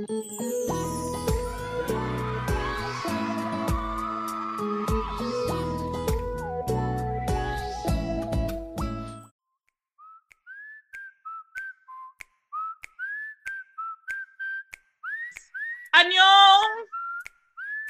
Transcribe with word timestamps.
Anhon! 0.00 0.16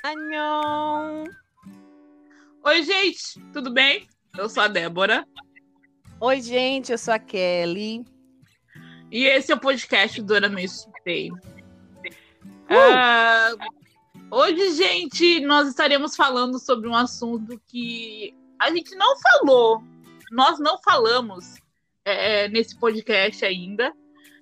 Anhon! 0.05 1.25
Oi, 2.65 2.83
gente, 2.83 3.41
tudo 3.53 3.73
bem? 3.73 4.09
Eu 4.37 4.49
sou 4.49 4.65
a 4.65 4.69
Débora. 4.69 5.25
Oi, 6.21 6.41
gente, 6.41 6.91
eu 6.91 6.99
sou 6.99 7.15
a 7.15 7.21
Kelly. 7.21 8.05
E 9.13 9.27
esse 9.27 9.53
é 9.53 9.55
o 9.55 9.61
podcast 9.61 10.21
Dora 10.23 10.49
Me 10.49 10.65
Escutei. 10.65 11.31
Uh! 11.31 11.50
Uh, 12.71 13.59
hoje, 14.31 14.75
gente, 14.75 15.41
nós 15.41 15.69
estaremos 15.69 16.15
falando 16.15 16.57
sobre 16.59 16.89
um 16.89 16.95
assunto 16.95 17.61
que 17.67 18.33
a 18.61 18.71
gente 18.71 18.95
não 18.95 19.19
falou, 19.19 19.83
nós 20.31 20.61
não 20.61 20.79
falamos 20.81 21.57
é, 22.05 22.49
nesse 22.49 22.79
podcast 22.79 23.45
ainda. 23.45 23.93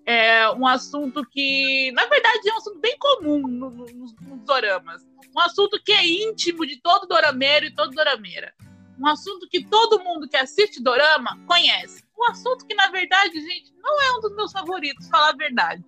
É 0.05 0.51
um 0.53 0.67
assunto 0.67 1.25
que, 1.31 1.91
na 1.93 2.05
verdade, 2.07 2.49
é 2.49 2.53
um 2.53 2.59
assunto 2.59 2.79
bem 2.81 2.97
comum 2.99 3.47
no, 3.47 3.71
no, 3.71 3.87
nos, 3.87 4.15
doramas. 4.45 5.07
Um 5.35 5.41
assunto 5.41 5.81
que 5.83 5.93
é 5.93 6.07
íntimo 6.07 6.67
de 6.67 6.81
todo 6.81 7.07
dorameiro 7.07 7.67
e 7.67 7.75
todo 7.75 7.95
dorameira. 7.95 8.53
Um 8.99 9.07
assunto 9.07 9.49
que 9.49 9.65
todo 9.65 10.03
mundo 10.03 10.29
que 10.29 10.37
assiste 10.37 10.83
dorama 10.83 11.39
conhece. 11.47 12.03
Um 12.19 12.31
assunto 12.31 12.67
que, 12.67 12.75
na 12.75 12.89
verdade, 12.89 13.41
gente, 13.41 13.73
não 13.83 14.03
é 14.03 14.19
um 14.19 14.21
dos 14.21 14.35
meus 14.35 14.53
favoritos, 14.53 15.09
falar 15.09 15.31
a 15.31 15.37
verdade. 15.37 15.85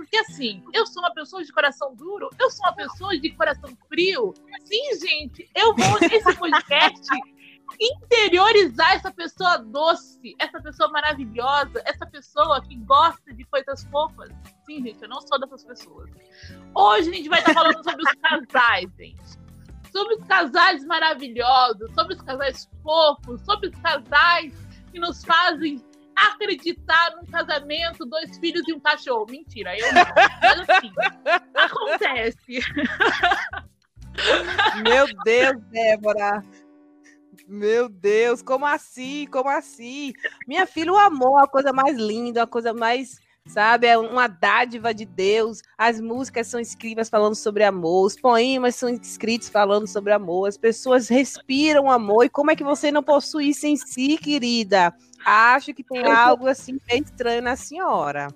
Porque, 0.00 0.16
assim, 0.16 0.64
eu 0.72 0.86
sou 0.86 1.02
uma 1.02 1.12
pessoa 1.12 1.44
de 1.44 1.52
coração 1.52 1.94
duro, 1.94 2.30
eu 2.40 2.50
sou 2.50 2.64
uma 2.64 2.74
pessoa 2.74 3.20
de 3.20 3.30
coração 3.32 3.70
frio. 3.86 4.32
Sim, 4.64 4.98
gente, 4.98 5.46
eu 5.54 5.76
vou 5.76 6.00
nesse 6.00 6.34
podcast 6.36 7.06
interiorizar 7.78 8.94
essa 8.94 9.12
pessoa 9.12 9.58
doce, 9.58 10.34
essa 10.38 10.58
pessoa 10.62 10.90
maravilhosa, 10.90 11.82
essa 11.84 12.06
pessoa 12.06 12.62
que 12.62 12.76
gosta 12.76 13.34
de 13.34 13.44
coisas 13.44 13.84
fofas. 13.90 14.30
Sim, 14.64 14.82
gente, 14.82 15.02
eu 15.02 15.08
não 15.10 15.20
sou 15.20 15.38
dessas 15.38 15.64
pessoas. 15.64 16.08
Hoje 16.74 17.10
a 17.10 17.12
gente 17.12 17.28
vai 17.28 17.40
estar 17.40 17.52
falando 17.52 17.84
sobre 17.84 18.02
os 18.02 18.14
casais, 18.22 18.90
gente. 18.96 19.22
Sobre 19.92 20.14
os 20.14 20.24
casais 20.24 20.82
maravilhosos, 20.86 21.92
sobre 21.92 22.14
os 22.14 22.22
casais 22.22 22.70
fofos, 22.82 23.38
sobre 23.42 23.68
os 23.68 23.76
casais 23.76 24.54
que 24.90 24.98
nos 24.98 25.22
fazem 25.22 25.78
acreditar 26.28 27.16
num 27.16 27.26
casamento, 27.26 28.04
dois 28.04 28.36
filhos 28.38 28.66
e 28.68 28.72
um 28.72 28.80
cachorro. 28.80 29.26
Mentira, 29.28 29.76
eu 29.76 29.92
não. 29.92 30.04
Mas 30.42 30.68
assim, 30.68 30.92
acontece. 31.54 32.60
Meu 34.82 35.06
Deus, 35.24 35.62
Débora. 35.70 36.42
Meu 37.48 37.88
Deus, 37.88 38.42
como 38.42 38.64
assim? 38.64 39.26
Como 39.30 39.48
assim? 39.48 40.12
Minha 40.46 40.66
filha, 40.66 40.92
o 40.92 40.96
amor 40.96 41.40
é 41.40 41.44
a 41.44 41.48
coisa 41.48 41.72
mais 41.72 41.96
linda, 41.96 42.44
a 42.44 42.46
coisa 42.46 42.72
mais, 42.72 43.18
sabe, 43.44 43.88
é 43.88 43.98
uma 43.98 44.28
dádiva 44.28 44.94
de 44.94 45.04
Deus. 45.04 45.60
As 45.76 46.00
músicas 46.00 46.46
são 46.46 46.60
escritas 46.60 47.08
falando 47.08 47.34
sobre 47.34 47.64
amor, 47.64 48.06
os 48.06 48.14
poemas 48.14 48.76
são 48.76 48.88
escritos 48.88 49.48
falando 49.48 49.88
sobre 49.88 50.12
amor. 50.12 50.48
As 50.48 50.56
pessoas 50.56 51.08
respiram 51.08 51.90
amor. 51.90 52.24
E 52.24 52.28
como 52.28 52.50
é 52.52 52.56
que 52.56 52.62
você 52.62 52.92
não 52.92 53.02
possui 53.02 53.48
isso 53.48 53.66
em 53.66 53.76
si, 53.76 54.16
querida? 54.16 54.94
Acho 55.24 55.74
que 55.74 55.84
tem 55.84 56.04
algo 56.04 56.46
assim 56.46 56.78
bem 56.86 57.02
estranho 57.02 57.42
na 57.42 57.56
senhora. 57.56 58.28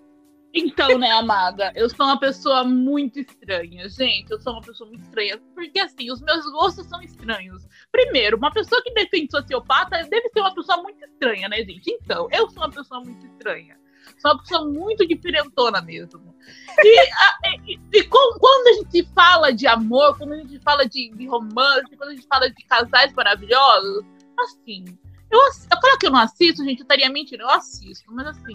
Então, 0.57 0.97
né, 0.99 1.11
amada, 1.11 1.73
eu 1.75 1.91
sou 1.91 2.07
uma 2.07 2.19
pessoa 2.19 2.63
muito 2.63 3.19
estranha, 3.19 3.89
gente. 3.89 4.31
Eu 4.31 4.41
sou 4.41 4.53
uma 4.53 4.63
pessoa 4.63 4.89
muito 4.89 5.03
estranha. 5.03 5.41
Porque, 5.53 5.81
assim, 5.81 6.13
os 6.13 6.21
meus 6.21 6.49
gostos 6.53 6.87
são 6.87 7.03
estranhos. 7.03 7.67
Primeiro, 7.91 8.37
uma 8.37 8.53
pessoa 8.53 8.81
que 8.85 8.95
defende 8.95 9.33
sociopata 9.33 10.05
deve 10.05 10.29
ser 10.29 10.41
uma 10.41 10.55
pessoa 10.55 10.81
muito 10.81 11.05
estranha, 11.05 11.49
né, 11.49 11.57
gente? 11.57 11.91
Então, 11.91 12.29
eu 12.31 12.49
sou 12.51 12.63
uma 12.63 12.71
pessoa 12.71 13.01
muito 13.01 13.27
estranha. 13.27 13.77
Sou 14.19 14.31
uma 14.31 14.39
pessoa 14.39 14.65
muito 14.65 15.05
diferentona 15.09 15.83
mesmo. 15.83 16.33
E, 16.79 16.99
a, 17.01 17.57
e, 17.67 17.81
e 17.93 18.05
com, 18.05 18.39
quando 18.39 18.69
a 18.69 18.73
gente 18.75 19.09
fala 19.13 19.53
de 19.53 19.67
amor, 19.67 20.17
quando 20.17 20.35
a 20.35 20.37
gente 20.37 20.61
fala 20.61 20.87
de, 20.87 21.11
de 21.11 21.27
romance, 21.27 21.97
quando 21.97 22.11
a 22.11 22.15
gente 22.15 22.29
fala 22.29 22.49
de 22.49 22.65
casais 22.65 23.13
maravilhosos, 23.13 24.05
assim, 24.39 24.85
eu, 25.31 25.39
eu 25.39 25.81
claro 25.81 25.99
que 25.99 26.07
eu 26.07 26.11
não 26.11 26.21
assisto, 26.21 26.65
gente, 26.65 26.81
eu 26.81 26.85
estaria 26.85 27.09
mentindo, 27.11 27.43
eu 27.43 27.51
assisto, 27.51 28.13
mas 28.13 28.27
assim. 28.29 28.55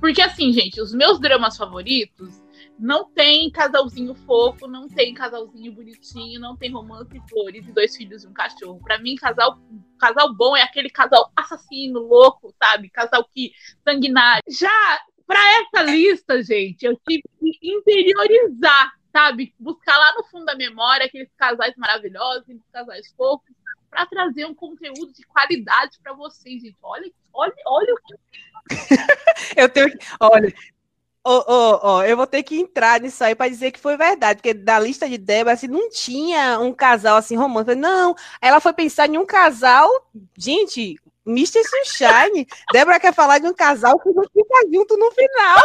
Porque 0.00 0.20
assim, 0.20 0.52
gente, 0.52 0.80
os 0.80 0.92
meus 0.92 1.20
dramas 1.20 1.56
favoritos 1.56 2.42
não 2.78 3.08
tem 3.08 3.50
casalzinho 3.50 4.14
fofo, 4.14 4.66
não 4.66 4.88
tem 4.88 5.14
casalzinho 5.14 5.72
bonitinho, 5.72 6.40
não 6.40 6.56
tem 6.56 6.72
romance 6.72 7.16
e 7.16 7.28
flores 7.28 7.66
e 7.68 7.72
dois 7.72 7.96
filhos 7.96 8.24
e 8.24 8.26
um 8.26 8.32
cachorro. 8.32 8.80
Para 8.82 8.98
mim, 8.98 9.14
casal, 9.14 9.60
casal 9.98 10.34
bom 10.34 10.56
é 10.56 10.62
aquele 10.62 10.90
casal 10.90 11.30
assassino, 11.36 12.00
louco, 12.00 12.52
sabe? 12.60 12.90
Casal 12.90 13.24
que 13.32 13.52
sanguinário. 13.84 14.42
Já 14.48 15.00
para 15.26 15.40
essa 15.60 15.82
lista, 15.84 16.42
gente, 16.42 16.84
eu 16.84 16.96
tive 17.08 17.22
que 17.38 17.58
interiorizar, 17.62 18.92
sabe? 19.12 19.54
Buscar 19.58 19.96
lá 19.96 20.14
no 20.16 20.24
fundo 20.24 20.46
da 20.46 20.56
memória 20.56 21.06
aqueles 21.06 21.32
casais 21.36 21.74
maravilhosos, 21.76 22.44
casais 22.72 23.12
fofos, 23.16 23.54
para 23.92 24.06
trazer 24.06 24.46
um 24.46 24.54
conteúdo 24.54 25.12
de 25.12 25.22
qualidade 25.24 26.00
para 26.02 26.14
vocês, 26.14 26.62
gente. 26.62 26.78
Olha, 26.82 27.12
olha, 27.32 27.54
olha 27.66 27.94
o 27.94 27.98
que 27.98 28.14
eu 29.54 29.68
tenho. 29.68 29.92
Olha. 30.18 30.52
Oh, 31.24 31.44
oh, 31.46 31.80
oh, 31.82 32.02
eu 32.02 32.16
vou 32.16 32.26
ter 32.26 32.42
que 32.42 32.58
entrar 32.58 33.00
nisso 33.00 33.22
aí 33.22 33.32
para 33.32 33.48
dizer 33.48 33.70
que 33.70 33.78
foi 33.78 33.96
verdade, 33.96 34.40
porque 34.40 34.52
da 34.52 34.80
lista 34.80 35.08
de 35.08 35.16
Débora 35.16 35.54
assim, 35.54 35.68
não 35.68 35.88
tinha 35.88 36.58
um 36.58 36.72
casal 36.72 37.16
assim 37.16 37.36
romântico. 37.36 37.78
Não, 37.78 38.16
ela 38.40 38.58
foi 38.58 38.72
pensar 38.72 39.08
em 39.08 39.18
um 39.18 39.26
casal, 39.26 39.88
gente, 40.36 40.98
Mr. 41.24 41.60
Sunshine. 41.62 42.48
Débora 42.72 42.98
quer 42.98 43.14
falar 43.14 43.38
de 43.38 43.46
um 43.46 43.54
casal 43.54 44.00
que 44.00 44.10
não 44.10 44.24
fica 44.24 44.68
junto 44.72 44.96
no 44.96 45.12
final. 45.12 45.60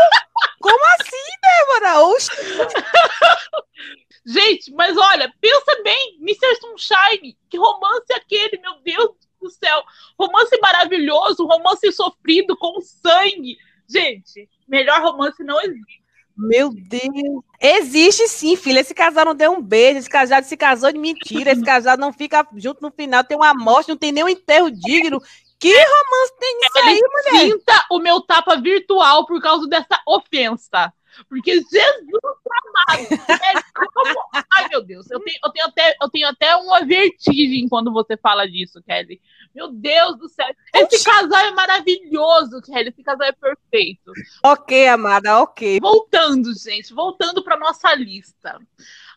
Como 0.59 0.85
assim, 0.99 1.27
Débora? 1.41 1.99
Oxi. 2.01 2.31
Gente, 4.25 4.71
mas 4.73 4.97
olha, 4.97 5.33
pensa 5.39 5.81
bem, 5.83 6.17
Mr. 6.19 6.55
Sunshine, 6.59 7.37
que 7.49 7.57
romance 7.57 8.05
é 8.11 8.15
aquele, 8.15 8.59
meu 8.61 8.73
Deus 8.83 9.11
do 9.41 9.49
céu. 9.49 9.81
Romance 10.19 10.59
maravilhoso, 10.59 11.45
romance 11.45 11.91
sofrido, 11.93 12.57
com 12.57 12.81
sangue. 12.81 13.57
Gente, 13.89 14.49
melhor 14.67 15.01
romance 15.01 15.41
não 15.43 15.61
existe. 15.61 16.03
Meu 16.37 16.69
Deus. 16.71 17.43
Existe 17.59 18.27
sim, 18.27 18.55
filha. 18.55 18.81
Esse 18.81 18.93
casal 18.93 19.25
não 19.25 19.33
deu 19.33 19.51
um 19.51 19.61
beijo, 19.61 19.97
esse 19.97 20.09
casal 20.09 20.43
se 20.43 20.55
casou 20.55 20.91
de 20.91 20.99
mentira, 20.99 21.51
esse 21.51 21.63
casal 21.63 21.97
não 21.97 22.13
fica 22.13 22.45
junto 22.57 22.81
no 22.81 22.91
final, 22.91 23.23
tem 23.23 23.35
uma 23.35 23.53
morte, 23.55 23.89
não 23.89 23.97
tem 23.97 24.11
nem 24.11 24.23
um 24.23 24.29
enterro 24.29 24.69
digno. 24.69 25.21
Que 25.59 25.73
romance 25.73 26.33
tem 26.39 26.59
isso 26.61 26.77
Ele 26.77 26.89
aí, 26.89 27.01
mulher? 27.01 27.51
Sinta 27.51 27.85
o 27.91 27.99
meu 27.99 28.21
tapa 28.21 28.55
virtual 28.57 29.25
por 29.25 29.41
causa 29.41 29.67
dessa 29.67 30.01
ofensa. 30.07 30.93
Porque 31.27 31.53
Jesus 31.53 32.21
amado. 32.77 33.07
É, 33.29 34.43
ai, 34.51 34.67
meu 34.69 34.83
Deus. 34.83 35.09
Eu 35.09 35.19
tenho, 35.19 35.39
eu, 35.43 35.51
tenho 35.51 35.65
até, 35.65 35.95
eu 36.01 36.09
tenho 36.09 36.27
até 36.27 36.55
uma 36.55 36.85
vertigem 36.85 37.67
quando 37.67 37.91
você 37.91 38.15
fala 38.17 38.47
disso, 38.47 38.81
Kelly. 38.83 39.21
Meu 39.53 39.71
Deus 39.71 40.17
do 40.17 40.29
céu. 40.29 40.47
Esse 40.73 41.03
casal 41.03 41.45
é 41.45 41.51
maravilhoso, 41.51 42.61
Kelly. 42.61 42.89
Esse 42.89 43.03
casal 43.03 43.27
é 43.27 43.31
perfeito. 43.31 44.11
Ok, 44.43 44.87
amada, 44.87 45.41
ok. 45.41 45.79
Voltando, 45.79 46.53
gente. 46.53 46.93
Voltando 46.93 47.43
para 47.43 47.57
nossa 47.57 47.93
lista. 47.95 48.59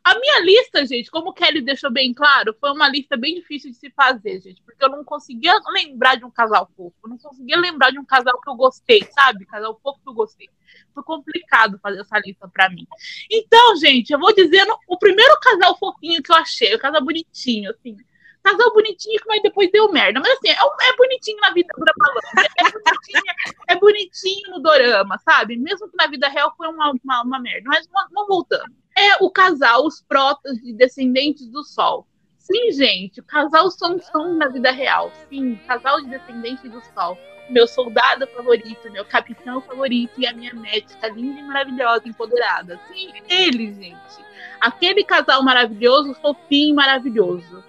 A 0.02 0.18
minha 0.18 0.40
lista, 0.40 0.86
gente, 0.86 1.10
como 1.10 1.30
o 1.30 1.32
Kelly 1.32 1.60
deixou 1.60 1.90
bem 1.90 2.14
claro, 2.14 2.56
foi 2.58 2.72
uma 2.72 2.88
lista 2.88 3.18
bem 3.18 3.34
difícil 3.34 3.70
de 3.70 3.76
se 3.76 3.90
fazer, 3.90 4.40
gente, 4.40 4.62
porque 4.62 4.82
eu 4.82 4.88
não 4.88 5.04
conseguia 5.04 5.52
lembrar 5.74 6.16
de 6.16 6.24
um 6.24 6.30
casal 6.30 6.70
fofo, 6.74 6.96
eu 7.04 7.10
não 7.10 7.18
conseguia 7.18 7.58
lembrar 7.58 7.90
de 7.90 7.98
um 7.98 8.04
casal 8.04 8.40
que 8.40 8.48
eu 8.48 8.54
gostei, 8.54 9.06
sabe? 9.12 9.44
Casal 9.44 9.78
fofo 9.82 10.00
que 10.02 10.08
eu 10.08 10.14
gostei. 10.14 10.48
Foi 10.94 11.02
complicado 11.02 11.78
fazer 11.82 12.00
essa 12.00 12.18
lista 12.18 12.48
para 12.48 12.68
mim. 12.70 12.86
Então, 13.30 13.76
gente, 13.76 14.10
eu 14.10 14.18
vou 14.18 14.34
dizendo 14.34 14.76
o 14.86 14.98
primeiro 14.98 15.38
casal 15.40 15.76
fofinho 15.78 16.22
que 16.22 16.32
eu 16.32 16.36
achei, 16.36 16.74
o 16.74 16.78
casal 16.78 17.02
bonitinho, 17.04 17.70
assim. 17.70 17.96
Casal 18.42 18.72
bonitinho 18.72 19.20
mas 19.26 19.42
depois 19.42 19.70
deu 19.70 19.92
merda. 19.92 20.18
Mas 20.18 20.32
assim, 20.32 20.48
é, 20.48 20.88
é 20.88 20.96
bonitinho 20.96 21.40
na 21.40 21.50
vida 21.50 21.68
do 21.76 21.84
Dorama 21.84 22.20
é, 22.56 22.70
bonitinho, 22.70 23.22
é 23.68 23.76
bonitinho 23.76 24.50
no 24.50 24.60
Dorama, 24.60 25.18
sabe? 25.18 25.56
Mesmo 25.56 25.90
que 25.90 25.96
na 25.96 26.06
vida 26.06 26.28
real 26.28 26.54
foi 26.56 26.68
uma, 26.68 26.92
uma, 27.04 27.22
uma 27.22 27.38
merda. 27.38 27.68
Mas 27.68 27.86
vamos 27.92 28.28
voltando 28.28 28.80
é 29.00 29.16
o 29.20 29.30
casal, 29.30 29.86
os 29.86 30.02
protas 30.02 30.56
de 30.58 30.72
Descendentes 30.72 31.46
do 31.48 31.64
Sol. 31.64 32.06
Sim, 32.38 32.72
gente, 32.72 33.20
o 33.20 33.24
casal 33.24 33.70
Sansão 33.70 34.34
na 34.34 34.48
vida 34.48 34.70
real. 34.70 35.10
Sim, 35.28 35.56
casal 35.66 36.00
de 36.00 36.08
Descendentes 36.08 36.70
do 36.70 36.82
Sol. 36.94 37.16
Meu 37.50 37.66
soldado 37.66 38.26
favorito, 38.28 38.90
meu 38.90 39.04
capitão 39.04 39.60
favorito 39.60 40.20
e 40.20 40.26
a 40.26 40.32
minha 40.32 40.54
médica 40.54 41.08
linda 41.08 41.40
e 41.40 41.42
maravilhosa, 41.42 42.08
empoderada. 42.08 42.80
Sim, 42.88 43.12
ele, 43.28 43.74
gente. 43.74 44.30
Aquele 44.60 45.02
casal 45.04 45.42
maravilhoso, 45.42 46.14
fofinho 46.14 46.70
e 46.70 46.74
maravilhoso. 46.74 47.64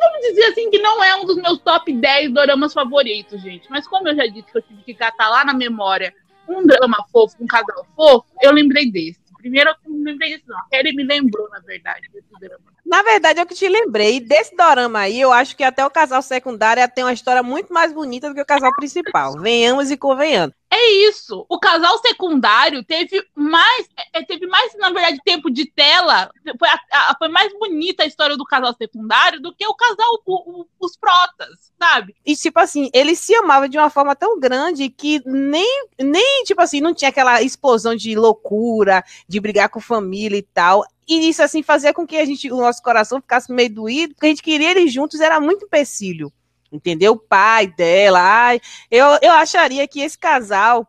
Vamos 0.00 0.20
dizer 0.22 0.44
assim 0.46 0.70
que 0.70 0.78
não 0.78 1.02
é 1.02 1.14
um 1.16 1.24
dos 1.24 1.36
meus 1.36 1.58
top 1.60 1.92
10 1.92 2.32
doramas 2.32 2.72
favoritos, 2.72 3.40
gente. 3.40 3.70
Mas 3.70 3.86
como 3.86 4.08
eu 4.08 4.16
já 4.16 4.26
disse 4.26 4.50
que 4.50 4.58
eu 4.58 4.62
tive 4.62 4.82
que 4.82 4.94
catar 4.94 5.28
lá 5.28 5.44
na 5.44 5.54
memória 5.54 6.12
um 6.48 6.66
drama 6.66 6.96
fofo, 7.12 7.36
um 7.40 7.46
casal 7.46 7.86
fofo, 7.94 8.26
eu 8.42 8.52
lembrei 8.52 8.90
desse. 8.90 9.20
Primeiro, 9.38 9.74
com 9.82 9.90
me 9.90 10.04
lembrei 10.04 10.34
disso, 10.34 10.44
não. 10.46 10.58
A 10.58 10.68
Kelly 10.70 10.94
me 10.94 11.04
lembrou, 11.04 11.48
na 11.50 11.58
verdade, 11.60 12.08
desse 12.12 12.28
drama. 12.40 12.72
Na 12.92 13.00
verdade, 13.00 13.40
é 13.40 13.42
o 13.42 13.46
que 13.46 13.54
te 13.54 13.66
lembrei. 13.66 14.20
Desse 14.20 14.54
dorama 14.54 14.98
aí, 14.98 15.18
eu 15.18 15.32
acho 15.32 15.56
que 15.56 15.64
até 15.64 15.82
o 15.82 15.90
casal 15.90 16.20
secundário 16.20 16.86
tem 16.94 17.02
uma 17.02 17.12
história 17.14 17.42
muito 17.42 17.72
mais 17.72 17.90
bonita 17.90 18.28
do 18.28 18.34
que 18.34 18.42
o 18.42 18.44
casal 18.44 18.70
principal. 18.76 19.32
Venhamos 19.40 19.90
e 19.90 19.96
convenhamos. 19.96 20.54
É 20.70 20.90
isso. 21.08 21.46
O 21.48 21.58
casal 21.58 21.96
secundário 21.98 22.84
teve 22.84 23.26
mais, 23.34 23.88
é, 23.96 24.18
é, 24.20 24.24
teve 24.24 24.46
mais, 24.46 24.74
na 24.76 24.90
verdade, 24.90 25.18
tempo 25.24 25.50
de 25.50 25.64
tela. 25.70 26.30
Foi, 26.58 26.68
a, 26.68 26.80
a, 26.92 27.16
foi 27.18 27.28
mais 27.28 27.50
bonita 27.58 28.02
a 28.02 28.06
história 28.06 28.36
do 28.36 28.44
casal 28.44 28.74
secundário 28.74 29.40
do 29.40 29.54
que 29.54 29.66
o 29.66 29.74
casal, 29.74 30.22
o, 30.26 30.60
o, 30.60 30.66
os 30.78 30.94
protas, 30.94 31.72
sabe? 31.78 32.14
E, 32.26 32.36
tipo 32.36 32.60
assim, 32.60 32.90
eles 32.92 33.18
se 33.18 33.34
amavam 33.34 33.68
de 33.68 33.78
uma 33.78 33.88
forma 33.88 34.14
tão 34.14 34.38
grande 34.38 34.90
que 34.90 35.22
nem, 35.24 35.88
nem, 35.98 36.44
tipo 36.44 36.60
assim, 36.60 36.82
não 36.82 36.94
tinha 36.94 37.08
aquela 37.08 37.40
explosão 37.40 37.94
de 37.94 38.14
loucura, 38.14 39.02
de 39.26 39.40
brigar 39.40 39.70
com 39.70 39.80
família 39.80 40.36
e 40.36 40.42
tal. 40.42 40.84
E 41.08 41.28
isso, 41.28 41.42
assim, 41.42 41.62
fazia 41.62 41.92
com 41.92 42.06
que 42.06 42.16
a 42.16 42.24
gente, 42.24 42.50
o 42.50 42.56
nosso 42.56 42.82
coração 42.82 43.20
ficasse 43.20 43.52
meio 43.52 43.74
doído, 43.74 44.14
porque 44.14 44.26
a 44.26 44.30
gente 44.30 44.42
queria 44.42 44.70
eles 44.70 44.92
juntos, 44.92 45.20
era 45.20 45.40
muito 45.40 45.64
empecilho 45.64 46.32
entendeu? 46.72 47.12
O 47.12 47.18
pai 47.18 47.66
dela. 47.66 48.20
Ai, 48.20 48.60
eu, 48.90 49.06
eu 49.20 49.32
acharia 49.32 49.86
que 49.86 50.00
esse 50.00 50.18
casal 50.18 50.88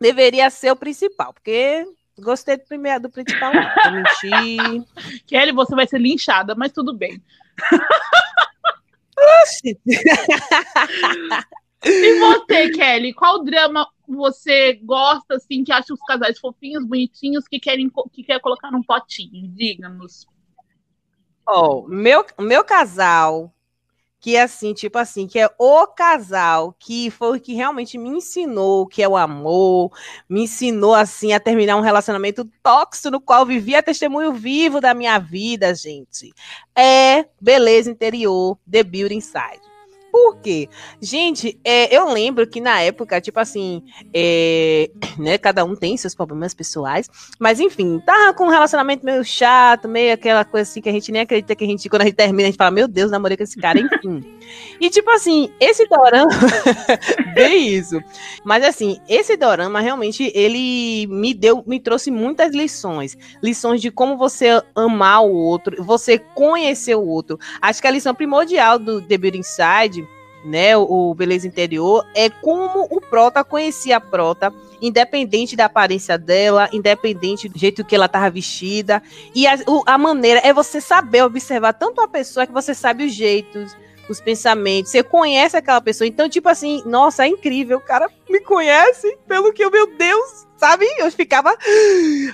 deveria 0.00 0.48
ser 0.48 0.70
o 0.70 0.76
principal, 0.76 1.34
porque 1.34 1.84
gostei 2.18 2.56
do 2.56 2.64
primeiro 2.64 3.02
do 3.02 3.10
principal, 3.10 3.52
não. 3.52 3.92
mentir. 3.92 4.84
Kelly, 5.26 5.52
você 5.52 5.74
vai 5.74 5.86
ser 5.86 5.98
linchada, 5.98 6.54
mas 6.54 6.72
tudo 6.72 6.96
bem. 6.96 7.22
e 11.84 12.20
você, 12.20 12.70
Kelly, 12.70 13.12
qual 13.12 13.42
drama 13.42 13.88
você 14.16 14.74
gosta, 14.82 15.36
assim, 15.36 15.62
que 15.62 15.72
acha 15.72 15.92
os 15.92 16.00
casais 16.00 16.38
fofinhos, 16.38 16.86
bonitinhos, 16.86 17.46
que 17.46 17.60
querem 17.60 17.90
que 18.12 18.22
quer 18.22 18.40
colocar 18.40 18.70
num 18.70 18.82
potinho? 18.82 19.48
Diga-nos. 19.48 20.26
Oh, 21.46 21.86
meu, 21.88 22.24
meu 22.38 22.64
casal 22.64 23.52
que 24.20 24.34
é 24.34 24.42
assim, 24.42 24.74
tipo 24.74 24.98
assim, 24.98 25.26
que 25.26 25.38
é 25.38 25.48
o 25.58 25.86
casal 25.86 26.74
que 26.78 27.10
foi 27.10 27.38
o 27.38 27.40
que 27.40 27.54
realmente 27.54 27.96
me 27.96 28.08
ensinou 28.08 28.86
que 28.86 29.02
é 29.02 29.08
o 29.08 29.16
amor, 29.16 29.92
me 30.28 30.42
ensinou 30.42 30.94
assim 30.94 31.32
a 31.32 31.40
terminar 31.40 31.76
um 31.76 31.80
relacionamento 31.80 32.44
tóxico 32.62 33.10
no 33.10 33.20
qual 33.20 33.46
vivia 33.46 33.82
testemunho 33.82 34.32
vivo 34.32 34.80
da 34.80 34.92
minha 34.92 35.18
vida, 35.18 35.74
gente. 35.74 36.32
É 36.76 37.26
Beleza 37.40 37.90
Interior, 37.90 38.58
The 38.70 38.82
Building 38.82 39.18
Inside. 39.18 39.77
Por 40.10 40.36
quê? 40.40 40.68
Gente, 41.00 41.58
é, 41.62 41.94
eu 41.94 42.12
lembro 42.12 42.46
que 42.46 42.60
na 42.60 42.80
época, 42.80 43.20
tipo 43.20 43.38
assim, 43.38 43.82
é, 44.12 44.90
né, 45.18 45.36
cada 45.38 45.64
um 45.64 45.76
tem 45.76 45.96
seus 45.96 46.14
problemas 46.14 46.54
pessoais, 46.54 47.08
mas 47.38 47.60
enfim, 47.60 48.00
tava 48.04 48.32
com 48.32 48.46
um 48.46 48.50
relacionamento 48.50 49.04
meio 49.04 49.24
chato, 49.24 49.86
meio 49.86 50.14
aquela 50.14 50.44
coisa 50.44 50.68
assim 50.68 50.80
que 50.80 50.88
a 50.88 50.92
gente 50.92 51.12
nem 51.12 51.22
acredita 51.22 51.54
que 51.54 51.64
a 51.64 51.66
gente, 51.66 51.88
quando 51.88 52.02
a 52.02 52.04
gente 52.06 52.14
termina, 52.16 52.44
a 52.44 52.50
gente 52.50 52.56
fala, 52.56 52.70
meu 52.70 52.88
Deus, 52.88 53.10
namorei 53.10 53.36
com 53.36 53.42
esse 53.42 53.56
cara, 53.56 53.78
enfim. 53.78 54.24
e 54.80 54.88
tipo 54.88 55.10
assim, 55.10 55.50
esse 55.60 55.86
dorama, 55.86 56.30
bem 57.34 57.68
isso. 57.68 58.02
Mas 58.44 58.64
assim, 58.64 58.98
esse 59.08 59.36
dorama 59.36 59.80
realmente, 59.80 60.32
ele 60.34 61.06
me 61.08 61.34
deu, 61.34 61.62
me 61.66 61.78
trouxe 61.78 62.10
muitas 62.10 62.54
lições. 62.54 63.16
Lições 63.42 63.80
de 63.80 63.90
como 63.90 64.16
você 64.16 64.62
amar 64.74 65.22
o 65.22 65.32
outro, 65.32 65.82
você 65.82 66.18
conhecer 66.18 66.94
o 66.94 67.06
outro. 67.06 67.38
Acho 67.60 67.80
que 67.80 67.86
a 67.86 67.90
lição 67.90 68.14
primordial 68.14 68.78
do 68.78 69.02
The 69.02 69.18
Building 69.18 69.38
Inside 69.40 70.07
né, 70.44 70.76
o, 70.76 71.14
Beleza 71.14 71.46
Interior, 71.46 72.06
é 72.14 72.30
como 72.30 72.86
o 72.90 73.00
Prota 73.00 73.42
conhecia 73.42 73.96
a 73.96 74.00
Prota, 74.00 74.52
independente 74.80 75.56
da 75.56 75.64
aparência 75.64 76.16
dela, 76.16 76.68
independente 76.72 77.48
do 77.48 77.58
jeito 77.58 77.84
que 77.84 77.94
ela 77.94 78.06
estava 78.06 78.30
vestida. 78.30 79.02
E 79.34 79.46
a, 79.46 79.58
a 79.86 79.98
maneira 79.98 80.40
é 80.44 80.52
você 80.52 80.80
saber 80.80 81.22
observar 81.22 81.72
tanto 81.72 82.00
a 82.00 82.08
pessoa 82.08 82.46
que 82.46 82.52
você 82.52 82.74
sabe 82.74 83.04
os 83.04 83.12
jeitos, 83.12 83.76
os 84.08 84.20
pensamentos, 84.20 84.90
você 84.90 85.02
conhece 85.02 85.56
aquela 85.56 85.80
pessoa. 85.80 86.08
Então, 86.08 86.28
tipo 86.28 86.48
assim, 86.48 86.82
nossa, 86.86 87.24
é 87.24 87.28
incrível, 87.28 87.78
o 87.78 87.84
cara 87.84 88.10
me 88.28 88.40
conhece 88.40 89.16
pelo 89.26 89.52
que, 89.52 89.68
meu 89.68 89.86
Deus, 89.96 90.46
sabe? 90.56 90.86
Eu 90.98 91.10
ficava 91.12 91.56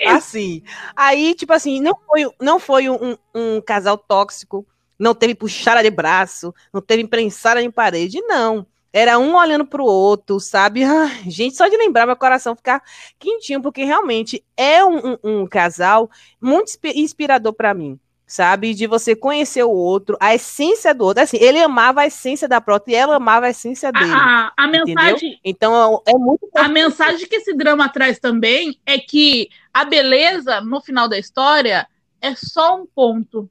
assim. 0.06 0.62
Aí, 0.94 1.34
tipo 1.34 1.52
assim, 1.52 1.80
não 1.80 1.96
foi, 2.06 2.30
não 2.40 2.60
foi 2.60 2.88
um, 2.88 3.16
um 3.34 3.60
casal 3.60 3.98
tóxico 3.98 4.66
não 4.98 5.14
teve 5.14 5.34
puxada 5.34 5.82
de 5.82 5.90
braço, 5.90 6.54
não 6.72 6.80
teve 6.80 7.06
prensada 7.06 7.62
em 7.62 7.70
parede, 7.70 8.20
não. 8.22 8.66
Era 8.92 9.18
um 9.18 9.34
olhando 9.34 9.66
para 9.66 9.82
o 9.82 9.86
outro, 9.86 10.38
sabe? 10.38 10.82
Ah, 10.94 11.10
gente, 11.26 11.56
só 11.56 11.66
de 11.66 11.76
lembrar, 11.76 12.06
meu 12.06 12.16
coração 12.16 12.54
ficar 12.54 12.80
quentinho, 13.18 13.60
porque 13.60 13.82
realmente 13.82 14.44
é 14.56 14.84
um, 14.84 14.98
um, 14.98 15.18
um 15.24 15.46
casal 15.46 16.08
muito 16.40 16.78
inspirador 16.94 17.52
para 17.52 17.74
mim, 17.74 17.98
sabe? 18.24 18.72
De 18.72 18.86
você 18.86 19.16
conhecer 19.16 19.64
o 19.64 19.70
outro, 19.70 20.16
a 20.20 20.32
essência 20.32 20.94
do 20.94 21.04
outro. 21.04 21.24
Assim, 21.24 21.38
ele 21.38 21.58
amava 21.58 22.02
a 22.02 22.06
essência 22.06 22.46
da 22.46 22.60
própria 22.60 22.92
e 22.92 22.94
ela 22.94 23.16
amava 23.16 23.46
a 23.46 23.50
essência 23.50 23.90
dele. 23.90 24.12
A, 24.12 24.52
a, 24.56 24.64
a 24.64 24.68
mensagem. 24.68 25.40
Então 25.44 26.00
é 26.06 26.12
muito. 26.12 26.48
A 26.54 26.68
mensagem 26.68 27.26
que 27.26 27.36
esse 27.36 27.52
drama 27.52 27.88
traz 27.88 28.20
também 28.20 28.78
é 28.86 28.98
que 28.98 29.48
a 29.72 29.84
beleza, 29.84 30.60
no 30.60 30.80
final 30.80 31.08
da 31.08 31.18
história, 31.18 31.88
é 32.20 32.34
só 32.36 32.76
um 32.76 32.86
ponto 32.86 33.48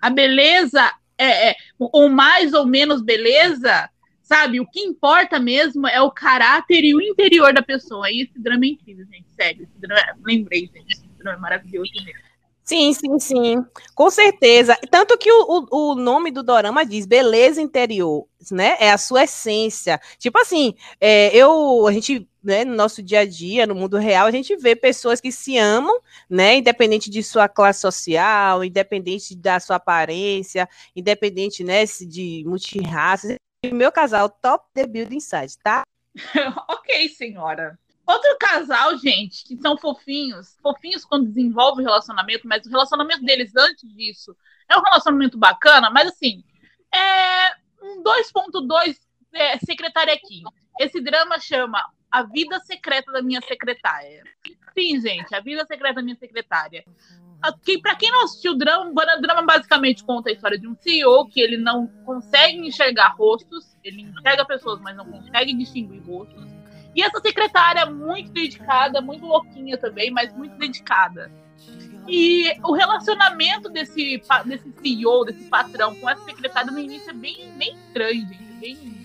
a 0.00 0.10
beleza 0.10 0.92
é, 1.16 1.50
é, 1.50 1.56
ou 1.78 2.08
mais 2.08 2.52
ou 2.52 2.66
menos 2.66 3.02
beleza, 3.02 3.88
sabe? 4.22 4.60
O 4.60 4.66
que 4.66 4.80
importa 4.80 5.38
mesmo 5.38 5.86
é 5.86 6.00
o 6.00 6.10
caráter 6.10 6.84
e 6.84 6.94
o 6.94 7.00
interior 7.00 7.52
da 7.52 7.62
pessoa. 7.62 8.10
E 8.10 8.22
esse 8.22 8.38
drama 8.38 8.64
é 8.64 8.68
incrível, 8.68 9.06
gente. 9.06 9.26
Sério, 9.34 9.62
esse 9.62 9.78
drama, 9.78 10.00
é, 10.00 10.14
lembrei, 10.24 10.70
gente. 10.72 10.92
Esse 10.92 11.08
drama 11.18 11.38
é 11.38 11.40
maravilhoso 11.40 11.92
mesmo. 12.04 12.20
Sim, 12.64 12.94
sim, 12.94 13.18
sim, 13.18 13.64
com 13.94 14.10
certeza. 14.10 14.74
Tanto 14.90 15.18
que 15.18 15.30
o, 15.30 15.66
o, 15.70 15.92
o, 15.92 15.94
nome 15.94 16.30
do 16.30 16.42
dorama 16.42 16.84
diz 16.84 17.04
beleza 17.04 17.60
interior, 17.60 18.26
né? 18.50 18.76
É 18.80 18.90
a 18.90 18.96
sua 18.96 19.24
essência. 19.24 20.00
Tipo 20.18 20.38
assim, 20.38 20.74
é, 20.98 21.34
eu, 21.36 21.86
a 21.86 21.92
gente 21.92 22.26
né, 22.42 22.64
no 22.64 22.74
nosso 22.74 23.02
dia 23.02 23.20
a 23.20 23.26
dia, 23.26 23.66
no 23.66 23.74
mundo 23.74 23.98
real, 23.98 24.26
a 24.26 24.30
gente 24.30 24.56
vê 24.56 24.74
pessoas 24.76 25.20
que 25.20 25.32
se 25.32 25.58
amam, 25.58 25.98
né, 26.28 26.56
independente 26.56 27.10
de 27.10 27.22
sua 27.22 27.48
classe 27.48 27.80
social, 27.80 28.62
independente 28.62 29.34
da 29.34 29.58
sua 29.58 29.76
aparência, 29.76 30.68
independente, 30.94 31.64
né, 31.64 31.84
de 31.84 32.44
multirraças. 32.46 33.36
Meu 33.72 33.90
casal, 33.90 34.28
top 34.28 34.66
the 34.74 34.86
building 34.86 35.20
site, 35.20 35.58
tá? 35.62 35.84
ok, 36.68 37.08
senhora. 37.08 37.78
Outro 38.06 38.36
casal, 38.38 38.96
gente, 38.98 39.44
que 39.44 39.56
são 39.56 39.78
fofinhos, 39.78 40.56
fofinhos 40.62 41.04
quando 41.04 41.26
desenvolve 41.26 41.80
o 41.80 41.84
relacionamento, 41.84 42.46
mas 42.46 42.66
o 42.66 42.70
relacionamento 42.70 43.24
deles 43.24 43.52
antes 43.56 43.88
disso 43.94 44.36
é 44.68 44.76
um 44.76 44.82
relacionamento 44.82 45.38
bacana, 45.38 45.90
mas 45.90 46.08
assim, 46.08 46.44
é 46.94 47.52
um 47.82 48.02
2.2 48.02 48.96
é, 49.32 49.58
secretariaquinho. 49.58 50.48
Esse 50.78 51.00
drama 51.00 51.38
chama 51.38 51.82
a 52.10 52.22
Vida 52.22 52.60
Secreta 52.60 53.10
da 53.10 53.22
Minha 53.22 53.40
Secretária. 53.40 54.22
Sim, 54.72 55.00
gente, 55.00 55.34
A 55.34 55.40
Vida 55.40 55.64
Secreta 55.66 55.94
da 55.96 56.02
Minha 56.02 56.16
Secretária. 56.16 56.84
Que, 57.62 57.78
para 57.78 57.94
quem 57.94 58.10
não 58.10 58.24
assistiu 58.24 58.52
o 58.52 58.56
drama, 58.56 58.90
o 58.90 59.20
drama 59.20 59.42
basicamente 59.42 60.02
conta 60.02 60.30
a 60.30 60.32
história 60.32 60.58
de 60.58 60.66
um 60.66 60.74
CEO 60.76 61.28
que 61.28 61.40
ele 61.40 61.58
não 61.58 61.86
consegue 62.04 62.66
enxergar 62.66 63.08
rostos, 63.08 63.76
ele 63.84 64.02
enxerga 64.02 64.46
pessoas, 64.46 64.80
mas 64.80 64.96
não 64.96 65.04
consegue 65.04 65.52
distinguir 65.52 66.02
rostos. 66.06 66.53
E 66.94 67.02
essa 67.02 67.20
secretária 67.20 67.80
é 67.80 67.90
muito 67.90 68.30
dedicada, 68.30 69.00
muito 69.00 69.26
louquinha 69.26 69.76
também, 69.76 70.10
mas 70.10 70.32
muito 70.34 70.56
dedicada. 70.56 71.30
E 72.06 72.52
o 72.62 72.72
relacionamento 72.72 73.68
desse, 73.70 74.22
desse 74.44 74.72
CEO, 74.80 75.24
desse 75.24 75.44
patrão 75.44 75.94
com 75.96 76.08
essa 76.08 76.22
secretária 76.24 76.70
no 76.70 76.78
início 76.78 77.10
é 77.10 77.14
bem, 77.14 77.52
bem 77.56 77.74
estranho, 77.74 78.28
gente. 78.28 78.44
Bem 78.60 79.04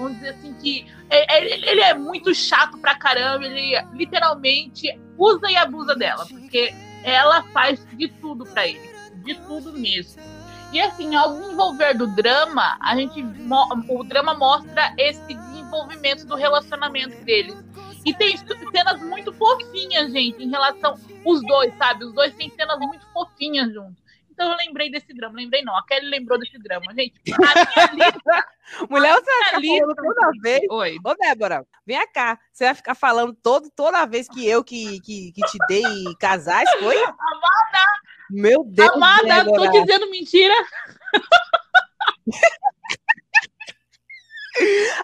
vamos 0.00 0.14
dizer 0.14 0.30
assim, 0.30 0.54
que 0.54 0.86
é, 1.10 1.36
é, 1.36 1.70
ele 1.70 1.80
é 1.80 1.94
muito 1.94 2.34
chato 2.34 2.78
pra 2.78 2.94
caramba, 2.94 3.44
ele 3.46 3.78
literalmente 3.92 4.98
usa 5.18 5.50
e 5.50 5.56
abusa 5.56 5.94
dela, 5.94 6.26
porque 6.26 6.74
ela 7.04 7.42
faz 7.52 7.86
de 7.92 8.08
tudo 8.08 8.46
para 8.46 8.66
ele, 8.66 8.90
de 9.24 9.34
tudo 9.34 9.72
mesmo. 9.72 10.20
E 10.72 10.80
assim, 10.80 11.14
ao 11.16 11.34
desenvolver 11.34 11.94
do 11.94 12.06
drama, 12.14 12.78
a 12.80 12.94
gente 12.94 13.24
o 13.88 14.04
drama 14.04 14.34
mostra 14.34 14.94
esse 14.96 15.34
desenvolvimento 15.70 16.26
do 16.26 16.34
relacionamento 16.34 17.24
deles. 17.24 17.56
E 18.04 18.12
tem 18.14 18.36
cenas 18.36 19.00
muito 19.02 19.32
fofinhas, 19.32 20.10
gente, 20.10 20.42
em 20.42 20.50
relação 20.50 20.94
os 21.24 21.42
dois, 21.42 21.72
sabe? 21.76 22.04
Os 22.04 22.12
dois 22.14 22.34
têm 22.34 22.50
cenas 22.50 22.78
muito 22.78 23.06
fofinhas 23.12 23.72
juntos. 23.72 24.00
Então 24.30 24.50
eu 24.50 24.56
lembrei 24.56 24.90
desse 24.90 25.12
drama. 25.12 25.36
Lembrei 25.36 25.62
não, 25.62 25.76
a 25.76 25.84
Kelly 25.84 26.08
lembrou 26.08 26.38
desse 26.38 26.58
drama. 26.58 26.86
Gente, 26.94 27.12
a 27.30 27.92
minha 27.94 28.06
lista. 28.06 28.46
Mulher, 28.88 29.14
você 29.14 29.30
vai 29.30 29.44
ficar 29.44 29.58
lista... 29.58 29.78
falando 29.78 29.96
toda 29.96 30.30
vez. 30.40 30.60
Oi. 30.70 30.96
Ô, 31.04 31.14
Débora, 31.14 31.66
vem 31.86 32.12
cá. 32.12 32.38
Você 32.50 32.64
vai 32.64 32.74
ficar 32.74 32.94
falando 32.94 33.34
todo, 33.34 33.70
toda 33.70 34.06
vez 34.06 34.28
que 34.28 34.48
eu 34.48 34.64
que, 34.64 34.98
que, 35.00 35.32
que 35.32 35.42
te 35.42 35.58
dei 35.68 35.84
casais, 36.18 36.70
foi? 36.80 36.96
Amada! 37.04 37.86
Meu 38.30 38.64
Deus, 38.64 38.94
Amada, 38.94 39.44
Débora. 39.44 39.72
tô 39.72 39.84
dizendo 39.84 40.10
mentira. 40.10 40.54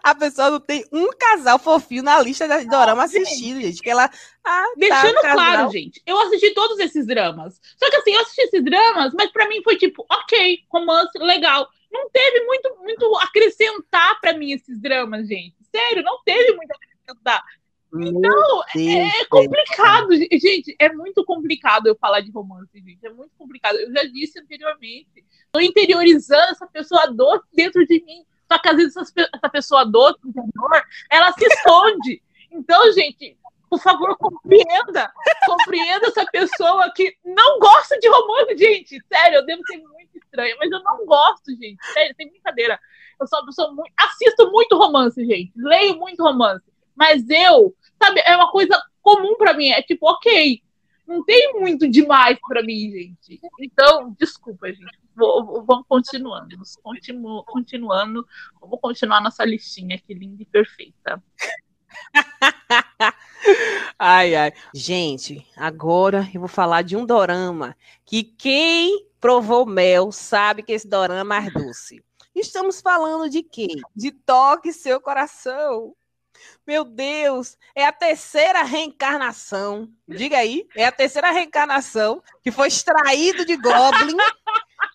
A 0.02 0.14
pessoa 0.14 0.50
não 0.50 0.60
tem 0.60 0.84
um 0.92 1.08
casal 1.18 1.58
fofinho 1.58 2.02
na 2.02 2.20
lista 2.20 2.46
de 2.48 2.66
dorama 2.66 3.04
assistido, 3.04 3.60
gente. 3.60 3.82
Que 3.82 3.90
ela. 3.90 4.10
Ah, 4.44 4.64
tá, 4.64 4.72
Deixando 4.76 5.20
casal. 5.20 5.34
claro, 5.34 5.70
gente, 5.72 6.02
eu 6.06 6.18
assisti 6.20 6.54
todos 6.54 6.78
esses 6.78 7.06
dramas. 7.06 7.60
Só 7.76 7.90
que 7.90 7.96
assim, 7.96 8.12
eu 8.12 8.20
assisti 8.20 8.42
esses 8.42 8.64
dramas, 8.64 9.12
mas 9.14 9.30
pra 9.32 9.48
mim 9.48 9.62
foi 9.62 9.76
tipo, 9.76 10.04
ok, 10.10 10.60
romance, 10.70 11.18
legal. 11.18 11.68
Não 11.90 12.08
teve 12.10 12.44
muito, 12.44 12.76
muito 12.80 13.16
acrescentar 13.18 14.20
pra 14.20 14.36
mim 14.36 14.52
esses 14.52 14.80
dramas, 14.80 15.26
gente. 15.26 15.56
Sério, 15.74 16.02
não 16.02 16.22
teve 16.24 16.54
muito 16.54 16.70
a 16.70 16.76
acrescentar. 16.76 17.44
Então, 17.94 18.62
é, 18.76 19.20
é 19.20 19.24
complicado, 19.26 20.14
gente. 20.14 20.76
É 20.78 20.92
muito 20.92 21.24
complicado 21.24 21.86
eu 21.86 21.96
falar 21.96 22.20
de 22.20 22.30
romance, 22.30 22.70
gente. 22.74 23.04
É 23.06 23.10
muito 23.10 23.32
complicado. 23.38 23.76
Eu 23.76 23.92
já 23.92 24.04
disse 24.04 24.38
anteriormente. 24.38 25.24
Tô 25.52 25.60
interiorizando 25.60 26.52
essa 26.52 26.66
pessoa 26.66 27.06
doce 27.06 27.46
dentro 27.54 27.86
de 27.86 28.02
mim. 28.04 28.24
Só 28.50 28.58
que 28.58 28.68
às 28.68 28.76
vezes 28.76 28.96
essa 28.96 29.48
pessoa 29.48 29.84
doce, 29.84 30.18
interior, 30.24 30.82
ela 31.10 31.32
se 31.32 31.44
esconde. 31.44 32.22
Então, 32.50 32.92
gente, 32.92 33.36
por 33.68 33.80
favor, 33.80 34.16
compreenda. 34.16 35.12
Compreenda 35.44 36.06
essa 36.06 36.24
pessoa 36.26 36.92
que 36.94 37.16
não 37.24 37.58
gosta 37.58 37.98
de 37.98 38.08
romance, 38.08 38.56
gente. 38.56 39.02
Sério, 39.12 39.38
eu 39.38 39.46
devo 39.46 39.62
ser 39.66 39.78
muito 39.78 40.16
estranha, 40.16 40.56
mas 40.58 40.70
eu 40.70 40.82
não 40.82 41.04
gosto, 41.04 41.50
gente. 41.56 41.78
Sério, 41.92 42.14
sem 42.16 42.30
brincadeira. 42.30 42.78
Eu 43.20 43.26
sou 43.26 43.40
uma 43.40 43.46
pessoa 43.46 43.72
muito. 43.72 43.92
Assisto 43.96 44.50
muito 44.50 44.76
romance, 44.76 45.24
gente. 45.24 45.52
Leio 45.56 45.96
muito 45.96 46.22
romance. 46.22 46.64
Mas 46.94 47.28
eu 47.28 47.74
Sabe, 48.02 48.20
é 48.24 48.36
uma 48.36 48.50
coisa 48.50 48.80
comum 49.02 49.36
para 49.36 49.54
mim. 49.54 49.70
É 49.70 49.82
tipo, 49.82 50.08
ok, 50.08 50.62
não 51.06 51.24
tem 51.24 51.54
muito 51.54 51.88
demais 51.88 52.38
para 52.46 52.62
mim, 52.62 52.90
gente. 52.90 53.40
Então, 53.60 54.14
desculpa, 54.18 54.68
gente. 54.68 54.98
Vamos 55.16 55.86
continuando. 55.88 56.56
Continu, 56.82 57.42
continuando. 57.44 58.26
Vamos 58.60 58.80
continuar 58.80 59.20
nossa 59.20 59.44
listinha 59.44 59.96
aqui, 59.96 60.12
linda 60.12 60.42
e 60.42 60.46
perfeita. 60.46 61.22
ai, 63.98 64.34
ai. 64.34 64.52
Gente, 64.74 65.46
agora 65.56 66.28
eu 66.34 66.40
vou 66.40 66.48
falar 66.48 66.82
de 66.82 66.96
um 66.96 67.06
dorama 67.06 67.76
que 68.04 68.22
quem 68.22 69.06
provou 69.20 69.64
mel 69.64 70.12
sabe 70.12 70.62
que 70.62 70.72
esse 70.72 70.88
dorama 70.88 71.20
é 71.20 71.24
mais 71.24 71.52
doce. 71.52 72.04
Estamos 72.34 72.82
falando 72.82 73.30
de 73.30 73.42
quê? 73.42 73.68
De 73.94 74.10
Toque 74.10 74.72
Seu 74.72 75.00
Coração. 75.00 75.94
Meu 76.66 76.84
Deus, 76.84 77.56
é 77.74 77.86
a 77.86 77.92
terceira 77.92 78.62
reencarnação. 78.62 79.88
Diga 80.06 80.38
aí, 80.38 80.66
é 80.76 80.84
a 80.84 80.92
terceira 80.92 81.30
reencarnação 81.30 82.22
que 82.42 82.50
foi 82.50 82.68
extraído 82.68 83.44
de 83.46 83.56
Goblin 83.56 84.16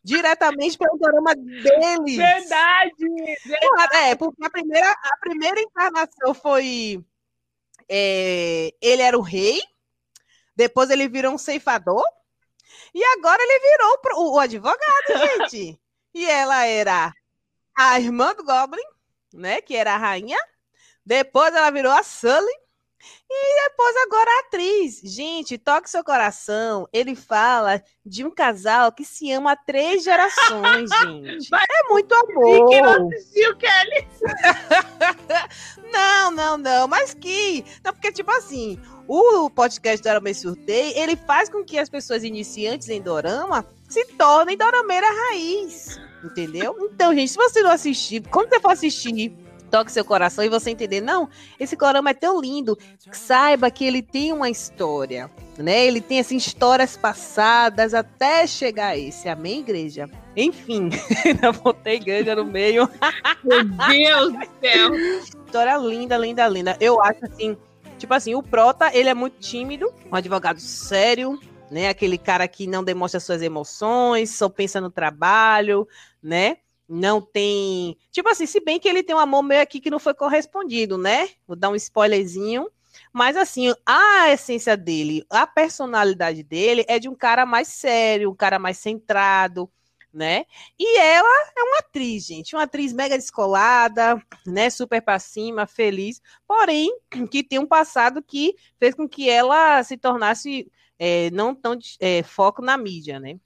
diretamente 0.04 0.78
pelo 0.78 0.98
drama 0.98 1.36
deles. 1.36 2.18
Verdade, 2.18 2.96
verdade. 3.46 3.98
É, 3.98 4.16
porque 4.16 4.44
a 4.44 4.50
primeira, 4.50 4.92
a 4.92 5.18
primeira 5.20 5.62
encarnação 5.62 6.34
foi. 6.34 7.04
É, 7.88 8.74
ele 8.82 9.02
era 9.02 9.18
o 9.18 9.22
rei, 9.22 9.62
depois 10.56 10.90
ele 10.90 11.10
virou 11.10 11.34
um 11.34 11.38
ceifador, 11.38 12.04
e 12.94 13.04
agora 13.18 13.42
ele 13.42 13.60
virou 13.60 14.00
o, 14.16 14.36
o 14.36 14.40
advogado, 14.40 14.80
gente. 15.50 15.80
E 16.14 16.26
ela 16.26 16.66
era 16.66 17.14
a 17.78 18.00
irmã 18.00 18.34
do 18.34 18.44
Goblin, 18.44 18.82
né? 19.34 19.62
Que 19.62 19.76
era 19.76 19.94
a 19.94 19.98
rainha. 19.98 20.38
Depois 21.06 21.54
ela 21.54 21.72
virou 21.72 21.92
a 21.92 22.04
Sully. 22.04 22.61
E 23.30 23.70
depois 23.70 23.96
agora 24.06 24.30
a 24.30 24.40
atriz. 24.48 25.02
Gente, 25.04 25.58
toque 25.58 25.90
seu 25.90 26.04
coração. 26.04 26.88
Ele 26.92 27.16
fala 27.16 27.82
de 28.06 28.26
um 28.26 28.32
casal 28.32 28.92
que 28.92 29.06
se 29.06 29.32
ama 29.32 29.54
há 29.54 29.56
três 29.56 30.04
gerações, 30.04 30.90
gente. 31.02 31.50
Mas 31.50 31.66
é 31.70 31.90
muito 31.90 32.14
amor. 32.14 32.70
que 32.70 32.82
não 32.82 33.08
assistiu, 33.08 33.58
Kelly. 33.58 34.08
não, 35.92 36.32
não, 36.32 36.58
não. 36.58 36.88
Mas 36.88 37.14
que. 37.14 37.64
Não, 37.84 37.94
porque, 37.94 38.12
tipo 38.12 38.32
assim, 38.32 38.78
o 39.08 39.50
podcast 39.50 40.04
Dorama 40.04 40.30
e 40.30 40.36
Surtei, 40.36 40.94
ele 40.98 41.16
faz 41.16 41.50
com 41.50 41.64
que 41.64 41.78
as 41.78 41.90
pessoas 41.90 42.24
iniciantes 42.24 42.90
em 42.90 43.02
Dorama 43.02 43.66
se 43.88 44.06
tornem 44.18 44.58
Dorameira 44.58 45.08
raiz. 45.08 46.00
Entendeu? 46.24 46.76
Então, 46.82 47.14
gente, 47.16 47.32
se 47.32 47.38
você 47.38 47.64
não 47.64 47.72
assistir, 47.72 48.22
quando 48.30 48.50
você 48.50 48.60
for 48.60 48.72
assistir 48.72 49.34
toque 49.72 49.92
seu 49.92 50.04
coração 50.04 50.44
e 50.44 50.50
você 50.50 50.70
entender, 50.70 51.00
não, 51.00 51.30
esse 51.58 51.78
corama 51.78 52.10
é 52.10 52.14
tão 52.14 52.42
lindo, 52.42 52.78
saiba 53.12 53.72
que 53.72 53.86
ele 53.86 54.02
tem 54.02 54.34
uma 54.34 54.50
história, 54.50 55.32
né? 55.58 55.86
Ele 55.86 56.02
tem 56.02 56.20
assim 56.20 56.36
histórias 56.36 56.98
passadas 56.98 57.94
até 57.94 58.46
chegar 58.46 58.88
a 58.88 58.98
esse. 58.98 59.30
Amém, 59.30 59.62
igreja? 59.62 60.10
Enfim, 60.36 60.90
ainda 61.26 61.54
botei 61.54 61.96
igreja 61.96 62.36
no 62.36 62.44
meio. 62.44 62.90
Meu 63.44 63.64
Deus 63.64 64.34
do 64.34 64.50
céu. 64.62 64.96
História 64.96 65.78
linda, 65.78 66.18
linda, 66.18 66.48
linda. 66.48 66.78
Eu 66.80 67.02
acho 67.02 67.26
assim, 67.26 67.58
tipo 67.98 68.14
assim, 68.14 68.36
o 68.36 68.44
Prota, 68.44 68.92
ele 68.94 69.08
é 69.08 69.14
muito 69.14 69.40
tímido, 69.40 69.92
um 70.12 70.16
advogado 70.16 70.60
sério, 70.60 71.40
né? 71.70 71.88
Aquele 71.88 72.18
cara 72.18 72.46
que 72.48 72.68
não 72.68 72.84
demonstra 72.84 73.22
suas 73.22 73.42
emoções, 73.42 74.36
só 74.36 74.50
pensa 74.50 74.82
no 74.82 74.92
trabalho, 74.92 75.88
né? 76.22 76.58
Não 76.92 77.22
tem. 77.22 77.98
Tipo 78.12 78.30
assim, 78.30 78.46
se 78.46 78.60
bem 78.60 78.80
que 78.80 78.88
ele 78.88 79.02
tem 79.02 79.16
um 79.16 79.20
amor 79.20 79.42
meio 79.42 79.62
aqui 79.62 79.80
que 79.80 79.90
não 79.90 80.00
foi 80.00 80.14
correspondido, 80.14 80.98
né? 80.98 81.30
Vou 81.48 81.56
dar 81.56 81.70
um 81.70 81.76
spoilerzinho. 81.76 82.70
Mas 83.14 83.38
assim, 83.38 83.74
a 83.86 84.30
essência 84.30 84.76
dele, 84.76 85.26
a 85.30 85.48
personalidade 85.48 86.44
dele 86.44 86.84
é 86.88 87.00
de 87.00 87.08
um 87.08 87.16
cara 87.16 87.46
mais 87.46 87.70
sério, 87.70 88.30
um 88.30 88.36
cara 88.36 88.60
mais 88.60 88.78
centrado, 88.78 89.72
né? 90.14 90.46
E 90.78 91.00
ela 91.00 91.52
é 91.58 91.64
uma 91.64 91.78
atriz, 91.80 92.26
gente, 92.26 92.56
uma 92.56 92.64
atriz 92.64 92.92
mega 92.92 93.18
descolada, 93.18 94.22
né? 94.46 94.70
Super 94.70 95.02
pra 95.02 95.18
cima, 95.20 95.66
feliz, 95.66 96.22
porém 96.46 96.94
que 97.30 97.42
tem 97.42 97.60
um 97.60 97.66
passado 97.68 98.22
que 98.22 98.56
fez 98.78 98.94
com 98.94 99.08
que 99.08 99.30
ela 99.30 99.82
se 99.84 99.98
tornasse 99.98 100.70
é, 101.00 101.32
não 101.32 101.56
tão 101.56 101.78
é, 102.00 102.22
foco 102.24 102.62
na 102.62 102.78
mídia, 102.78 103.20
né? 103.20 103.40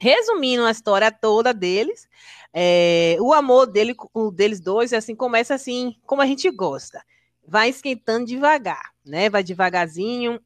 Resumindo 0.00 0.64
a 0.64 0.70
história 0.70 1.12
toda 1.12 1.52
deles, 1.52 2.08
é, 2.54 3.16
o 3.20 3.34
amor 3.34 3.66
dele, 3.66 3.94
o 4.14 4.30
deles 4.30 4.58
dois, 4.58 4.94
assim, 4.94 5.14
começa 5.14 5.54
assim, 5.54 5.94
como 6.06 6.22
a 6.22 6.26
gente 6.26 6.50
gosta. 6.50 7.04
Vai 7.46 7.68
esquentando 7.68 8.26
devagar, 8.26 8.92
né? 9.04 9.28
Vai 9.28 9.42
devagarzinho. 9.42 10.40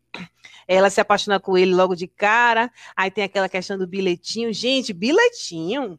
Ela 0.67 0.91
se 0.91 1.01
apaixona 1.01 1.39
com 1.39 1.57
ele 1.57 1.75
logo 1.75 1.95
de 1.95 2.09
cara. 2.09 2.71
Aí 2.97 3.11
tem 3.11 3.23
aquela 3.23 3.49
questão 3.49 3.79
do 3.79 3.87
bilhetinho. 3.87 4.53
Gente, 4.53 4.93
bilhetinho. 4.93 5.99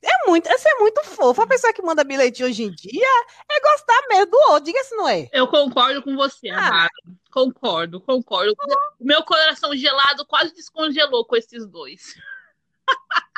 É 0.00 0.28
muito, 0.28 0.48
essa 0.48 0.68
é 0.68 0.74
muito 0.78 1.02
fofo. 1.04 1.42
A 1.42 1.46
pessoa 1.46 1.72
que 1.72 1.82
manda 1.82 2.04
bilhetinho 2.04 2.48
hoje 2.48 2.62
em 2.62 2.70
dia 2.70 3.24
é 3.50 3.60
gostar 3.60 4.00
mesmo 4.08 4.30
do 4.30 4.38
outro. 4.50 4.64
Diga 4.64 4.82
se 4.84 4.94
não 4.94 5.08
é. 5.08 5.28
Eu 5.32 5.48
concordo 5.48 6.02
com 6.02 6.14
você, 6.14 6.48
ah. 6.50 6.68
Amara. 6.68 6.90
Concordo, 7.32 8.00
concordo. 8.00 8.54
Meu 9.00 9.22
coração 9.24 9.76
gelado 9.76 10.24
quase 10.24 10.54
descongelou 10.54 11.24
com 11.24 11.36
esses 11.36 11.66
dois. 11.66 12.14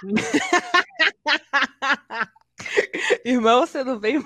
Irmão, 3.25 3.67
você 3.67 3.83
não 3.85 3.99
veio 3.99 4.25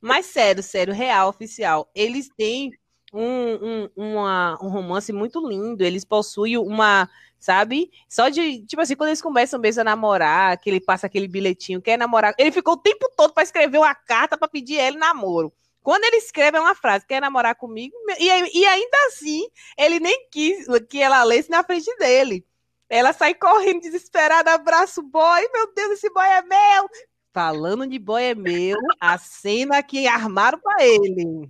Mas 0.00 0.26
sério, 0.26 0.62
sério, 0.62 0.94
real, 0.94 1.28
oficial. 1.28 1.90
Eles 1.94 2.28
têm 2.36 2.70
um, 3.12 3.84
um, 3.94 3.96
uma, 3.96 4.58
um 4.62 4.68
romance 4.68 5.12
muito 5.12 5.46
lindo. 5.46 5.84
Eles 5.84 6.04
possuem 6.04 6.56
uma, 6.56 7.08
sabe? 7.38 7.90
Só 8.08 8.28
de, 8.28 8.64
tipo 8.66 8.80
assim, 8.80 8.96
quando 8.96 9.08
eles 9.08 9.22
começam 9.22 9.60
mesmo 9.60 9.82
a 9.82 9.84
namorar, 9.84 10.56
que 10.58 10.70
ele 10.70 10.80
passa 10.80 11.06
aquele 11.06 11.28
bilhetinho, 11.28 11.82
quer 11.82 11.98
namorar. 11.98 12.34
Ele 12.38 12.52
ficou 12.52 12.74
o 12.74 12.78
tempo 12.78 13.10
todo 13.16 13.34
para 13.34 13.42
escrever 13.42 13.78
uma 13.78 13.94
carta 13.94 14.38
para 14.38 14.48
pedir 14.48 14.76
ele 14.76 14.96
namoro. 14.96 15.52
Quando 15.82 16.04
ele 16.04 16.16
escreve 16.16 16.58
é 16.58 16.60
uma 16.60 16.74
frase, 16.74 17.06
quer 17.06 17.20
namorar 17.20 17.54
comigo? 17.54 17.94
E, 18.18 18.60
e 18.60 18.66
ainda 18.66 18.96
assim, 19.08 19.48
ele 19.78 19.98
nem 19.98 20.28
quis 20.30 20.66
que 20.88 21.00
ela 21.00 21.24
lesse 21.24 21.50
na 21.50 21.64
frente 21.64 21.94
dele. 21.96 22.44
Ela 22.90 23.12
sai 23.12 23.34
correndo 23.34 23.82
desesperada, 23.82 24.52
abraça 24.52 25.00
o 25.00 25.04
boy. 25.04 25.48
Meu 25.52 25.72
Deus, 25.72 25.92
esse 25.92 26.12
boy 26.12 26.26
é 26.26 26.42
meu. 26.42 26.88
Falando 27.32 27.86
de 27.86 28.00
boy 28.00 28.20
é 28.20 28.34
meu, 28.34 28.76
a 29.00 29.16
cena 29.16 29.80
que 29.80 30.08
armaram 30.08 30.58
para 30.58 30.84
ele. 30.84 31.48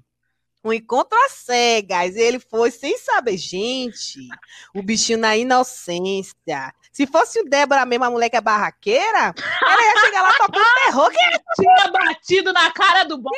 Um 0.62 0.70
encontro 0.70 1.18
às 1.24 1.32
cegas. 1.32 2.14
Ele 2.14 2.38
foi 2.38 2.70
sem 2.70 2.98
saber. 2.98 3.38
Gente, 3.38 4.28
o 4.74 4.82
bichinho 4.82 5.18
na 5.18 5.34
inocência. 5.34 6.74
Se 6.92 7.06
fosse 7.06 7.40
o 7.40 7.44
Débora 7.44 7.86
mesmo, 7.86 8.04
a 8.04 8.10
mulher 8.10 8.28
que 8.28 8.36
é 8.36 8.40
barraqueira, 8.40 9.34
ela 9.62 9.82
ia 9.82 10.00
chegar 10.04 10.22
lá 10.22 10.32
tocando 10.34 10.64
terror. 10.84 11.10
Que 11.10 11.18
tinha 11.62 11.90
batido 11.92 12.52
na 12.52 12.70
cara 12.72 13.04
do 13.04 13.18
boy. 13.18 13.32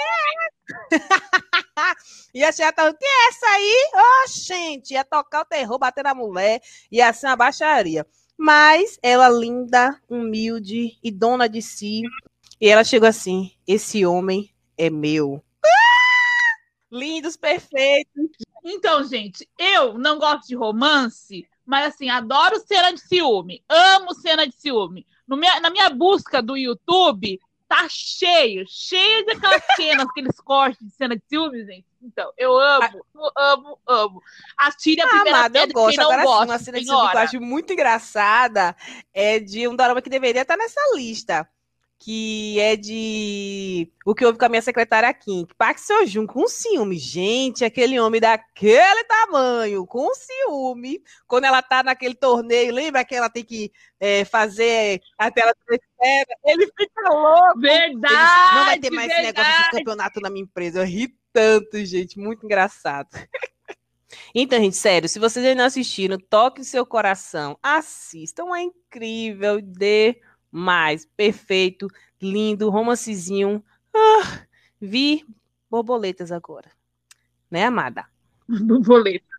ia 2.35 2.50
chegar 2.52 2.73
tocando. 2.73 2.97
Que 2.97 3.04
é 3.04 3.28
essa 3.28 3.47
aí? 3.47 3.90
Oh, 3.94 4.28
gente, 4.28 4.94
ia 4.94 5.04
tocar 5.04 5.42
o 5.42 5.47
terror, 5.47 5.78
bater 5.78 6.04
na 6.04 6.14
mulher. 6.14 6.61
Ia 6.90 7.12
ser 7.12 7.26
uma 7.26 7.37
baixaria. 7.37 8.06
Mas 8.38 8.99
ela 9.02 9.28
linda, 9.28 10.00
humilde 10.09 10.99
e 11.02 11.11
dona 11.11 11.49
de 11.49 11.61
si. 11.61 12.02
E 12.61 12.68
ela 12.68 12.82
chegou 12.82 13.09
assim: 13.09 13.52
esse 13.66 14.06
homem 14.06 14.52
é 14.78 14.88
meu 14.88 15.44
lindos, 16.92 17.37
perfeitos. 17.37 18.28
Então, 18.62 19.02
gente, 19.02 19.49
eu 19.59 19.99
não 19.99 20.18
gosto 20.18 20.47
de 20.47 20.54
romance, 20.54 21.49
mas 21.66 21.95
assim, 21.95 22.09
adoro 22.11 22.59
cena 22.66 22.92
de 22.92 23.00
ciúme. 23.00 23.62
Amo 23.69 24.14
cena 24.14 24.47
de 24.47 24.54
ciúme. 24.54 25.07
Na 25.26 25.71
minha 25.71 25.88
busca 25.90 26.42
do 26.42 26.57
YouTube, 26.57 27.40
tá 27.69 27.87
cheio, 27.88 28.64
cheio 28.69 29.25
de 29.25 29.33
aquelas 29.33 29.62
cenas, 29.76 30.07
aqueles 30.07 30.40
cortes 30.40 30.85
de 30.87 30.95
cena 30.95 31.16
de 31.16 31.23
filmes, 31.28 31.66
gente. 31.66 31.87
Então, 32.02 32.33
eu 32.37 32.59
amo, 32.59 33.07
eu 33.14 33.31
amo, 33.38 33.78
amo. 33.87 34.23
Atire 34.59 35.00
a 35.00 35.04
Ah, 35.04 35.09
primeira 35.09 35.38
amada, 35.38 35.59
eu 35.61 35.69
gosto. 35.69 35.95
quem 35.95 36.04
Agora 36.04 36.21
sim, 36.23 36.26
gosta, 36.26 36.45
uma 36.45 36.59
cena 36.59 36.81
de 36.81 36.85
senhora. 36.87 37.11
que 37.11 37.16
eu 37.16 37.21
acho 37.21 37.40
muito 37.40 37.73
engraçada 37.73 38.76
é 39.14 39.38
de 39.38 39.69
um 39.69 39.76
dorama 39.76 40.02
que 40.02 40.11
deveria 40.11 40.42
estar 40.42 40.57
nessa 40.57 40.81
lista. 40.97 41.49
Que 42.04 42.59
é 42.59 42.75
de 42.75 43.88
O 44.04 44.12
que 44.12 44.25
houve 44.26 44.37
com 44.37 44.44
a 44.44 44.49
minha 44.49 44.61
secretária 44.61 45.14
Kim. 45.14 45.47
Park 45.56 45.78
Seo-joon 45.78 46.26
com 46.26 46.49
ciúme. 46.49 46.99
Gente, 46.99 47.64
aquele 47.64 48.00
homem 48.00 48.21
daquele 48.21 49.04
tamanho, 49.04 49.87
com 49.87 50.12
ciúme. 50.12 51.00
Quando 51.28 51.44
ela 51.44 51.62
tá 51.62 51.85
naquele 51.85 52.16
torneio, 52.16 52.75
lembra 52.75 53.04
que 53.04 53.14
ela 53.14 53.30
tem 53.30 53.44
que 53.44 53.71
é, 54.00 54.25
fazer 54.25 55.00
a 55.16 55.30
tela? 55.30 55.54
Ele 56.44 56.66
fica 56.76 57.09
louco. 57.09 57.61
Verdade, 57.61 58.14
Ele, 58.14 58.59
não 58.59 58.64
vai 58.64 58.78
ter 58.80 58.90
mais 58.90 59.12
esse 59.12 59.23
negócio 59.23 59.44
de 59.44 59.56
verdade. 59.56 59.71
campeonato 59.71 60.21
na 60.21 60.28
minha 60.28 60.42
empresa. 60.42 60.80
Eu 60.80 60.85
ri 60.85 61.16
tanto, 61.32 61.85
gente. 61.85 62.18
Muito 62.18 62.44
engraçado. 62.44 63.11
Então, 64.35 64.59
gente, 64.59 64.76
sério, 64.76 65.09
se 65.09 65.18
vocês 65.18 65.44
ainda 65.44 65.62
não 65.62 65.66
assistiram, 65.66 66.18
toque 66.18 66.61
o 66.61 66.64
seu 66.64 66.85
coração, 66.85 67.59
assistam, 67.62 68.54
é 68.54 68.62
incrível 68.62 69.59
demais, 70.52 71.09
perfeito, 71.16 71.88
lindo, 72.21 72.71
romancezinho. 72.71 73.64
Ah, 73.94 74.47
vi 74.80 75.25
borboletas 75.71 76.30
agora, 76.30 76.71
né, 77.50 77.64
amada? 77.64 78.06
Borboletas. 78.49 79.32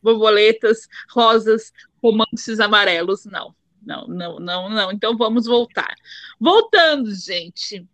Borboletas, 0.00 0.88
rosas, 1.10 1.72
romances 2.00 2.60
amarelos. 2.60 3.24
Não, 3.24 3.54
não, 3.82 4.06
não, 4.06 4.38
não, 4.38 4.68
não. 4.68 4.92
Então 4.92 5.16
vamos 5.16 5.46
voltar. 5.46 5.94
Voltando, 6.38 7.12
gente. 7.14 7.86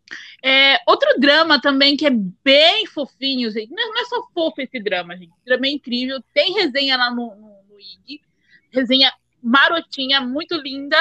É, 0.45 0.79
outro 0.87 1.19
drama 1.19 1.61
também 1.61 1.97
que 1.97 2.07
é 2.07 2.11
bem 2.11 2.87
fofinho, 2.87 3.50
gente. 3.50 3.71
Não, 3.71 3.88
não 3.88 4.00
é 4.00 4.05
só 4.05 4.23
fofo 4.35 4.61
esse 4.61 4.81
drama, 4.81 5.17
gente. 5.17 5.31
Esse 5.31 5.45
drama 5.45 5.67
é 5.67 5.71
incrível. 5.71 6.23
Tem 6.35 6.52
resenha 6.52 6.97
lá 6.97 7.11
no, 7.11 7.35
no, 7.35 7.62
no 7.71 7.81
IG. 7.81 8.21
Resenha 8.71 9.12
marotinha, 9.43 10.21
muito 10.21 10.55
linda. 10.57 10.97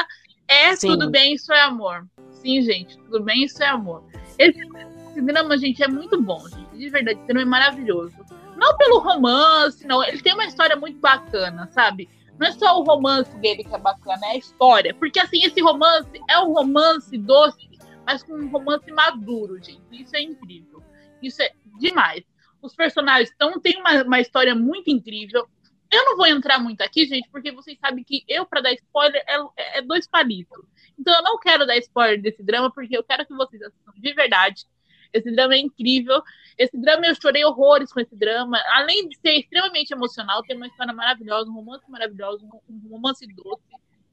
É 0.49 0.75
Sim. 0.75 0.89
Tudo 0.89 1.09
Bem, 1.11 1.35
Isso 1.35 1.53
é 1.53 1.61
Amor. 1.61 2.07
Sim, 2.31 2.61
gente. 2.63 2.97
Tudo 2.97 3.23
Bem, 3.23 3.43
Isso 3.43 3.61
é 3.63 3.67
Amor. 3.67 4.03
Esse, 4.37 4.59
esse 4.59 5.21
drama, 5.21 5.57
gente, 5.57 5.83
é 5.83 5.87
muito 5.87 6.19
bom, 6.19 6.39
gente. 6.49 6.75
De 6.75 6.89
verdade, 6.89 7.19
esse 7.19 7.27
drama 7.27 7.41
é 7.43 7.45
maravilhoso. 7.45 8.15
Não 8.57 8.75
pelo 8.75 8.99
romance, 8.99 9.85
não. 9.85 10.03
Ele 10.03 10.19
tem 10.21 10.33
uma 10.33 10.45
história 10.45 10.75
muito 10.75 10.99
bacana, 10.99 11.67
sabe? 11.71 12.09
Não 12.39 12.47
é 12.47 12.51
só 12.53 12.79
o 12.79 12.83
romance 12.83 13.33
dele 13.37 13.63
que 13.63 13.75
é 13.75 13.77
bacana, 13.77 14.25
é 14.25 14.31
a 14.31 14.37
história. 14.37 14.93
Porque, 14.93 15.19
assim, 15.19 15.43
esse 15.43 15.61
romance 15.61 16.09
é 16.27 16.39
um 16.39 16.53
romance 16.53 17.15
doce, 17.17 17.69
mas 18.05 18.23
com 18.23 18.33
um 18.33 18.49
romance 18.49 18.91
maduro, 18.91 19.61
gente. 19.61 19.81
Isso 19.91 20.15
é 20.15 20.21
incrível. 20.21 20.81
Isso 21.21 21.41
é 21.41 21.51
demais. 21.79 22.23
Os 22.61 22.75
personagens 22.75 23.29
estão, 23.29 23.59
tem 23.59 23.77
uma, 23.77 24.03
uma 24.03 24.19
história 24.19 24.55
muito 24.55 24.89
incrível. 24.89 25.47
Eu 25.91 26.05
não 26.05 26.17
vou 26.17 26.27
entrar 26.27 26.59
muito 26.59 26.81
aqui, 26.81 27.05
gente, 27.07 27.27
porque 27.31 27.51
vocês 27.51 27.77
sabem 27.79 28.03
que 28.03 28.23
eu, 28.27 28.45
para 28.45 28.61
dar 28.61 28.73
spoiler, 28.73 29.23
é, 29.27 29.79
é 29.79 29.81
dois 29.81 30.07
palitos. 30.07 30.59
Então, 30.99 31.13
eu 31.15 31.23
não 31.23 31.39
quero 31.39 31.65
dar 31.65 31.77
spoiler 31.77 32.21
desse 32.21 32.43
drama, 32.43 32.71
porque 32.71 32.95
eu 32.95 33.03
quero 33.03 33.25
que 33.25 33.33
vocês 33.33 33.61
assistam 33.61 33.91
de 33.97 34.13
verdade. 34.13 34.65
Esse 35.11 35.31
drama 35.31 35.55
é 35.55 35.57
incrível. 35.57 36.21
Esse 36.57 36.77
drama 36.77 37.07
eu 37.07 37.15
chorei 37.19 37.43
horrores 37.43 37.91
com 37.91 37.99
esse 37.99 38.15
drama. 38.15 38.59
Além 38.73 39.09
de 39.09 39.17
ser 39.17 39.39
extremamente 39.39 39.91
emocional, 39.91 40.43
tem 40.43 40.55
uma 40.55 40.67
história 40.67 40.93
maravilhosa, 40.93 41.49
um 41.49 41.55
romance 41.55 41.89
maravilhoso, 41.89 42.45
um 42.69 42.89
romance 42.91 43.25
doce. 43.25 43.63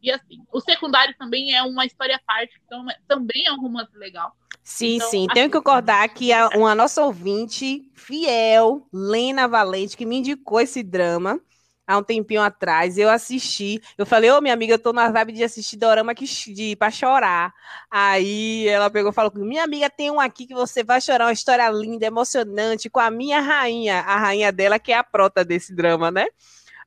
E 0.03 0.11
assim, 0.11 0.39
o 0.51 0.61
secundário 0.61 1.15
também 1.19 1.55
é 1.55 1.63
uma 1.63 1.85
história 1.85 2.17
à 2.17 2.21
parte, 2.21 2.55
então 2.65 2.89
é- 2.89 2.97
também 3.09 3.45
é 3.47 3.53
um 3.53 3.61
romance 3.61 3.95
legal. 3.99 4.33
Sim, 4.63 4.97
Então, 4.97 5.11
sim. 5.11 5.27
assim- 5.27 5.35
Tenho 5.35 5.51
que 5.51 5.57
concordar 5.59 6.09
que 6.09 6.33
a, 6.33 6.49
uma 6.51 6.75
nossa 6.75 7.05
ouvinte 7.05 7.91
fiel, 7.95 8.87
Lena 8.93 9.47
Valente, 9.47 9.97
que 9.97 10.07
me 10.07 10.17
indicou 10.17 10.61
esse 10.61 10.83
drama 10.83 11.39
há 11.87 11.97
um 11.99 12.03
tempinho 12.03 12.43
atrás. 12.43 12.99
Eu 12.99 13.09
assisti. 13.11 13.81
Eu 13.97 14.07
falei, 14.07 14.31
ô, 14.31 14.41
minha 14.41 14.55
amiga, 14.55 14.75
eu 14.75 14.79
tô 14.79 14.93
na 14.93 15.11
vibe 15.11 15.33
de 15.33 15.45
assistir 15.45 15.77
dorama 15.77 16.15
que, 16.15 16.25
de, 16.27 16.77
pra 16.77 16.91
chorar. 16.91 17.53
Aí 17.91 18.67
ela 18.69 18.91
pegou 18.91 19.11
e 19.11 19.15
falou 19.15 19.33
minha 19.37 19.65
amiga, 19.65 19.89
tem 19.91 20.11
um 20.11 20.21
aqui 20.21 20.47
que 20.47 20.55
você 20.55 20.83
vai 20.85 21.01
chorar, 21.01 21.27
uma 21.27 21.33
história 21.33 21.69
linda, 21.71 22.07
emocionante, 22.07 22.91
com 22.91 23.01
a 23.01 23.11
minha 23.11 23.41
rainha, 23.41 24.01
a 24.01 24.17
rainha 24.19 24.53
dela, 24.53 24.79
que 24.79 24.93
é 24.93 24.97
a 24.97 25.05
prota 25.05 25.45
desse 25.45 25.75
drama, 25.75 26.11
né? 26.11 26.27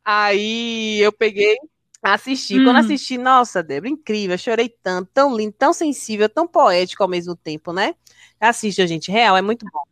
Aí 0.04 1.00
eu 1.02 1.12
peguei, 1.12 1.56
assisti. 2.02 2.60
Quando 2.62 2.78
Hum. 2.78 2.80
assisti, 2.80 3.18
nossa, 3.18 3.62
Débora, 3.64 3.90
incrível, 3.92 4.34
eu 4.36 4.40
chorei 4.40 4.70
tanto, 4.70 5.10
tão 5.14 5.36
lindo, 5.36 5.54
tão 5.58 5.74
sensível, 5.74 6.30
tão 6.30 6.48
poético 6.48 7.04
ao 7.04 7.10
mesmo 7.10 7.36
tempo, 7.36 7.74
né? 7.74 7.96
Assista, 8.40 8.88
gente, 8.88 9.12
real, 9.12 9.38
é 9.38 9.42
muito 9.42 9.66
bom. 9.72 9.84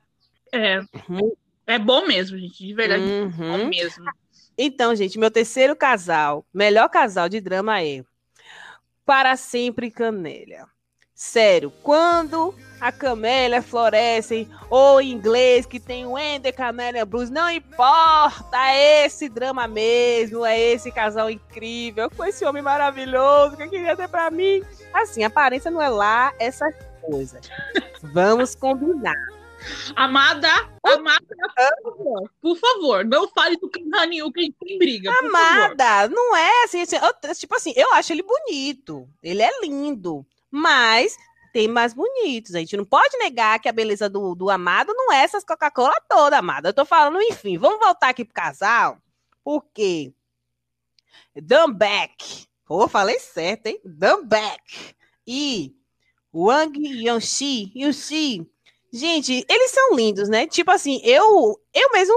É, 0.54 0.80
é 1.68 1.80
bom 1.80 2.06
mesmo, 2.08 2.38
gente, 2.38 2.66
de 2.66 2.74
verdade. 2.74 3.12
É 3.12 3.58
bom 3.58 3.66
Uhum. 3.66 3.70
mesmo. 3.70 4.06
Então, 4.58 4.96
gente, 4.96 5.20
meu 5.20 5.30
terceiro 5.30 5.76
casal, 5.76 6.44
melhor 6.52 6.90
casal 6.90 7.30
de 7.30 7.40
drama 7.40 7.84
é 7.84 8.04
Para 9.06 9.36
Sempre 9.36 9.92
Camélia. 9.92 10.66
Sério, 11.14 11.72
quando 11.84 12.54
a 12.80 12.92
camélia 12.92 13.62
florescem, 13.62 14.48
ou 14.70 15.02
em 15.02 15.12
inglês 15.12 15.66
que 15.66 15.80
tem 15.80 16.06
o 16.06 16.18
Ender 16.18 16.56
Camélia 16.56 17.06
Blues, 17.06 17.30
não 17.30 17.50
importa, 17.50 18.58
é 18.72 19.06
esse 19.06 19.28
drama 19.28 19.68
mesmo, 19.68 20.46
é 20.46 20.60
esse 20.60 20.92
casal 20.92 21.30
incrível, 21.30 22.10
com 22.10 22.24
esse 22.24 22.46
homem 22.46 22.62
maravilhoso 22.62 23.58
que 23.58 23.68
queria 23.68 23.96
ter 23.96 24.08
pra 24.08 24.30
mim. 24.30 24.64
Assim, 24.94 25.24
aparência 25.24 25.72
não 25.72 25.82
é 25.82 25.90
lá 25.90 26.34
essas 26.40 26.74
coisas. 27.02 27.50
Vamos 28.02 28.54
combinar. 28.54 29.37
Amada, 29.96 30.48
amada, 30.84 31.26
por 31.84 31.96
favor, 31.96 32.32
por 32.42 32.58
favor, 32.58 33.06
não 33.06 33.28
fale 33.30 33.58
do 33.58 33.70
Kanhaniu 33.70 34.32
que 34.32 34.40
a 34.40 34.44
gente 34.44 34.56
tem 34.64 34.78
briga. 34.78 35.12
Amada, 35.20 36.08
não 36.10 36.36
é 36.36 36.64
assim, 36.64 36.82
assim, 36.82 36.96
eu- 36.98 37.34
tipo 37.36 37.56
assim, 37.56 37.74
eu 37.76 37.92
acho 37.94 38.14
ele 38.14 38.24
bonito, 38.24 39.08
ele 39.24 39.42
é 39.42 39.62
lindo, 39.62 40.26
mas 40.52 41.16
tem 41.54 41.68
mais 41.68 41.94
bonitos. 41.94 42.54
A 42.56 42.60
gente 42.60 42.78
não 42.78 42.86
pode 42.86 43.18
negar 43.18 43.60
que 43.60 43.68
a 43.68 43.74
beleza 43.74 44.08
do, 44.10 44.36
do 44.36 44.50
amado 44.50 44.94
não 44.94 45.12
é 45.12 45.24
essas 45.24 45.44
Coca-Cola 45.44 45.96
toda, 46.08 46.38
amada. 46.38 46.70
Eu 46.70 46.74
tô 46.74 46.86
falando, 46.86 47.22
enfim, 47.22 47.58
vamos 47.58 47.80
voltar 47.80 48.10
aqui 48.10 48.24
pro 48.24 48.34
casal, 48.34 48.98
porque 49.44 50.14
Dunback, 51.36 52.48
pô, 52.66 52.88
falei 52.88 53.20
certo, 53.20 53.68
hein? 53.68 53.80
Dunback 53.84 54.96
e 55.26 55.74
Wang 56.34 56.78
Yonxi, 57.08 57.72
Yuxi, 57.76 58.48
gente, 58.92 59.46
eles 59.50 59.72
são 59.72 59.96
lindos, 59.96 60.30
né? 60.30 60.48
Tipo 60.48 60.72
assim, 60.72 61.00
eu, 61.04 61.60
eu 61.74 61.92
mesmo 61.92 62.16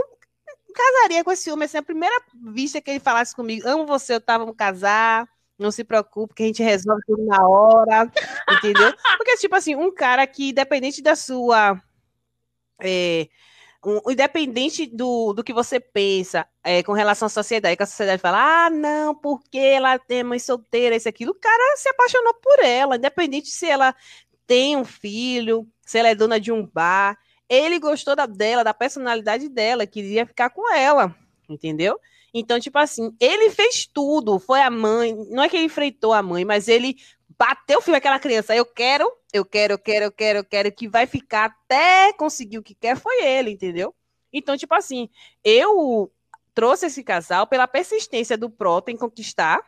casaria 0.74 1.24
com 1.24 1.32
esse 1.32 1.50
homem, 1.50 1.66
assim, 1.66 1.78
a 1.78 1.82
primeira 1.82 2.14
vista 2.54 2.80
que 2.80 2.90
ele 2.90 3.00
falasse 3.00 3.34
comigo, 3.34 3.66
amo 3.68 3.86
você, 3.86 4.14
eu 4.14 4.20
tava 4.20 4.44
vamos 4.44 4.56
casar, 4.56 5.28
não 5.58 5.70
se 5.70 5.84
preocupe, 5.84 6.34
que 6.34 6.42
a 6.44 6.46
gente 6.46 6.62
resolve 6.62 7.02
tudo 7.06 7.24
na 7.26 7.46
hora, 7.48 8.10
entendeu? 8.50 8.92
Porque, 9.16 9.36
tipo 9.36 9.54
assim, 9.56 9.74
um 9.76 9.92
cara 9.94 10.26
que, 10.26 10.50
independente 10.50 11.02
da 11.02 11.16
sua. 11.16 11.80
é, 12.82 13.28
um- 13.84 14.10
independente 14.12 14.86
do, 14.86 15.32
do 15.34 15.44
que 15.44 15.52
você 15.52 15.80
pensa 15.80 16.46
é, 16.64 16.82
com 16.82 16.92
relação 16.92 17.26
à 17.26 17.30
sociedade, 17.30 17.76
que 17.76 17.82
a 17.82 17.86
sociedade 17.86 18.22
fala, 18.22 18.66
ah, 18.66 18.70
não, 18.70 19.14
porque 19.14 19.58
ela 19.58 19.98
tem 19.98 20.24
mãe 20.24 20.38
solteira, 20.38 20.96
isso, 20.96 21.08
aquilo, 21.08 21.32
o 21.32 21.40
cara 21.40 21.76
se 21.76 21.88
apaixonou 21.90 22.34
por 22.34 22.60
ela, 22.64 22.96
independente 22.96 23.50
se 23.50 23.66
ela 23.66 23.94
tem 24.50 24.76
um 24.76 24.84
filho, 24.84 25.64
se 25.86 25.96
ela 25.96 26.08
é 26.08 26.14
dona 26.16 26.40
de 26.40 26.50
um 26.50 26.66
bar, 26.66 27.16
ele 27.48 27.78
gostou 27.78 28.16
da, 28.16 28.26
dela, 28.26 28.64
da 28.64 28.74
personalidade 28.74 29.48
dela, 29.48 29.86
queria 29.86 30.26
ficar 30.26 30.50
com 30.50 30.74
ela, 30.74 31.14
entendeu? 31.48 32.00
Então, 32.34 32.58
tipo 32.58 32.76
assim, 32.76 33.14
ele 33.20 33.50
fez 33.50 33.86
tudo, 33.86 34.40
foi 34.40 34.60
a 34.60 34.68
mãe, 34.68 35.14
não 35.30 35.44
é 35.44 35.48
que 35.48 35.56
ele 35.56 35.66
enfrentou 35.66 36.12
a 36.12 36.20
mãe, 36.20 36.44
mas 36.44 36.66
ele 36.66 36.96
bateu 37.38 37.78
o 37.78 37.80
fio 37.80 37.94
aquela 37.94 38.18
criança, 38.18 38.52
eu 38.52 38.66
quero, 38.66 39.08
eu 39.32 39.44
quero, 39.44 39.74
eu 39.74 39.78
quero, 39.78 40.04
eu 40.06 40.10
quero, 40.10 40.38
eu 40.40 40.44
quero, 40.44 40.72
que 40.72 40.88
vai 40.88 41.06
ficar 41.06 41.44
até 41.44 42.12
conseguir 42.14 42.58
o 42.58 42.62
que 42.64 42.74
quer, 42.74 42.96
foi 42.96 43.22
ele, 43.22 43.52
entendeu? 43.52 43.94
Então, 44.32 44.56
tipo 44.56 44.74
assim, 44.74 45.08
eu 45.44 46.10
trouxe 46.52 46.86
esse 46.86 47.04
casal 47.04 47.46
pela 47.46 47.68
persistência 47.68 48.36
do 48.36 48.50
Prota 48.50 48.90
em 48.90 48.96
conquistar, 48.96 49.64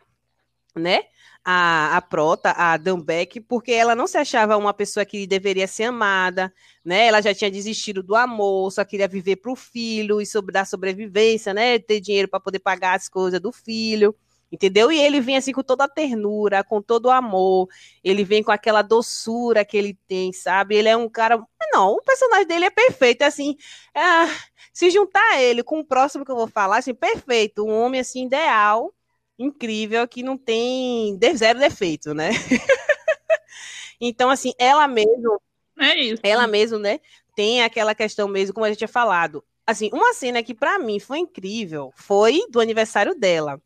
né? 0.74 1.02
A, 1.44 1.96
a 1.96 2.02
Prota, 2.02 2.52
a 2.52 2.76
Dunbeck, 2.76 3.40
porque 3.40 3.72
ela 3.72 3.94
não 3.94 4.06
se 4.06 4.16
achava 4.16 4.56
uma 4.56 4.72
pessoa 4.72 5.04
que 5.04 5.26
deveria 5.26 5.66
ser 5.66 5.85
amada, 5.85 6.52
né? 6.85 7.06
Ela 7.06 7.20
já 7.20 7.35
tinha 7.35 7.50
desistido 7.50 8.02
do 8.02 8.14
amor, 8.14 8.70
só 8.70 8.85
queria 8.85 9.08
viver 9.08 9.37
para 9.37 9.50
o 9.50 9.56
filho 9.56 10.20
e 10.20 10.26
sobre 10.26 10.52
da 10.52 10.64
sobrevivência, 10.64 11.52
né? 11.52 11.78
Ter 11.78 12.00
dinheiro 12.00 12.28
para 12.28 12.40
poder 12.40 12.61
pagar 12.61 12.94
as 12.96 13.08
coisas 13.08 13.40
do 13.40 13.50
filho, 13.50 14.14
entendeu? 14.52 14.92
E 14.92 15.00
ele 15.00 15.20
vem 15.20 15.37
assim 15.37 15.52
com 15.52 15.62
toda 15.62 15.85
a 15.85 15.88
ternura, 15.88 16.62
com 16.62 16.82
todo 16.82 17.06
o 17.06 17.11
amor, 17.11 17.68
ele 18.04 18.22
vem 18.22 18.42
com 18.42 18.52
aquela 18.52 18.82
doçura 18.82 19.64
que 19.64 19.76
ele 19.76 19.98
tem, 20.06 20.32
sabe? 20.32 20.76
Ele 20.76 20.88
é 20.88 20.96
um 20.96 21.08
cara, 21.08 21.42
não, 21.72 21.94
o 21.94 22.02
personagem 22.02 22.46
dele 22.46 22.66
é 22.66 22.70
perfeito, 22.70 23.22
assim, 23.22 23.56
ah, 23.94 24.28
se 24.72 24.90
juntar 24.90 25.40
ele 25.40 25.62
com 25.62 25.80
o 25.80 25.85
próximo 25.85 26.24
que 26.24 26.30
eu 26.30 26.37
vou 26.37 26.46
falar, 26.46 26.78
assim, 26.78 26.94
perfeito, 26.94 27.64
um 27.64 27.72
homem 27.72 28.00
assim 28.00 28.26
ideal, 28.26 28.92
incrível, 29.38 30.06
que 30.08 30.22
não 30.22 30.36
tem 30.38 31.18
zero 31.36 31.58
defeito, 31.58 32.14
né? 32.14 32.30
então, 34.00 34.30
assim, 34.30 34.52
ela 34.58 34.88
mesmo 34.88 35.40
É 35.80 35.96
isso. 36.00 36.20
Ela 36.24 36.46
mesmo, 36.46 36.78
né? 36.78 37.00
Tem 37.34 37.62
aquela 37.62 37.94
questão 37.94 38.28
mesmo, 38.28 38.54
como 38.54 38.66
a 38.66 38.68
gente 38.68 38.78
tinha 38.78 38.88
falado. 38.88 39.44
Assim, 39.66 39.90
uma 39.92 40.12
cena 40.14 40.42
que 40.42 40.54
para 40.54 40.78
mim 40.78 41.00
foi 41.00 41.18
incrível 41.20 41.92
foi 41.96 42.40
do 42.50 42.60
aniversário 42.60 43.14
dela. 43.14 43.60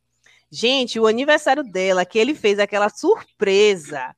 Gente, 0.50 1.00
o 1.00 1.06
aniversário 1.06 1.64
dela, 1.64 2.04
que 2.04 2.18
ele 2.18 2.34
fez 2.34 2.58
aquela 2.58 2.88
surpresa. 2.88 4.14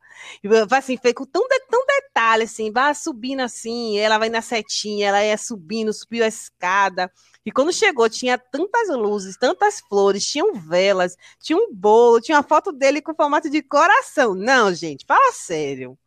Assim, 0.71 0.97
foi 0.97 1.15
com 1.15 1.25
tão, 1.25 1.47
de, 1.49 1.61
tão 1.69 1.85
detalhe, 1.87 2.45
assim, 2.45 2.71
vai 2.71 2.95
subindo 2.95 3.41
assim, 3.41 3.99
ela 3.99 4.19
vai 4.19 4.29
na 4.29 4.43
setinha, 4.43 5.09
ela 5.09 5.25
ia 5.25 5.39
subindo, 5.39 5.93
subiu 5.93 6.25
a 6.25 6.29
escada. 6.29 7.11
E 7.47 7.51
quando 7.53 7.73
chegou, 7.73 8.09
tinha 8.11 8.37
tantas 8.37 8.89
luzes, 8.91 9.37
tantas 9.39 9.81
flores, 9.81 10.27
tinham 10.27 10.53
velas, 10.55 11.17
tinha 11.41 11.57
um 11.57 11.73
bolo, 11.73 12.21
tinha 12.21 12.37
uma 12.37 12.43
foto 12.43 12.73
dele 12.73 13.01
com 13.01 13.15
formato 13.15 13.49
de 13.49 13.63
coração. 13.63 14.35
Não, 14.35 14.73
gente, 14.75 15.07
fala 15.07 15.33
sério. 15.33 15.99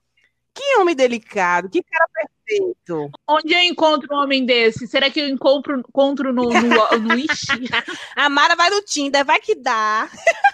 Que 0.53 0.77
homem 0.79 0.95
delicado, 0.95 1.69
que 1.69 1.81
cara 1.81 2.05
perfeito. 2.13 3.09
Onde 3.27 3.53
eu 3.53 3.59
encontro 3.61 4.13
um 4.13 4.17
homem 4.17 4.45
desse? 4.45 4.85
Será 4.87 5.09
que 5.09 5.19
eu 5.19 5.29
encontro, 5.29 5.79
encontro 5.79 6.33
no, 6.33 6.49
no, 6.49 6.99
no 6.99 7.17
Ixi? 7.17 7.47
A 8.15 8.29
Mara 8.29 8.55
vai 8.55 8.69
no 8.69 8.81
Tinder, 8.81 9.25
vai 9.25 9.39
que 9.39 9.55
dá. 9.55 10.09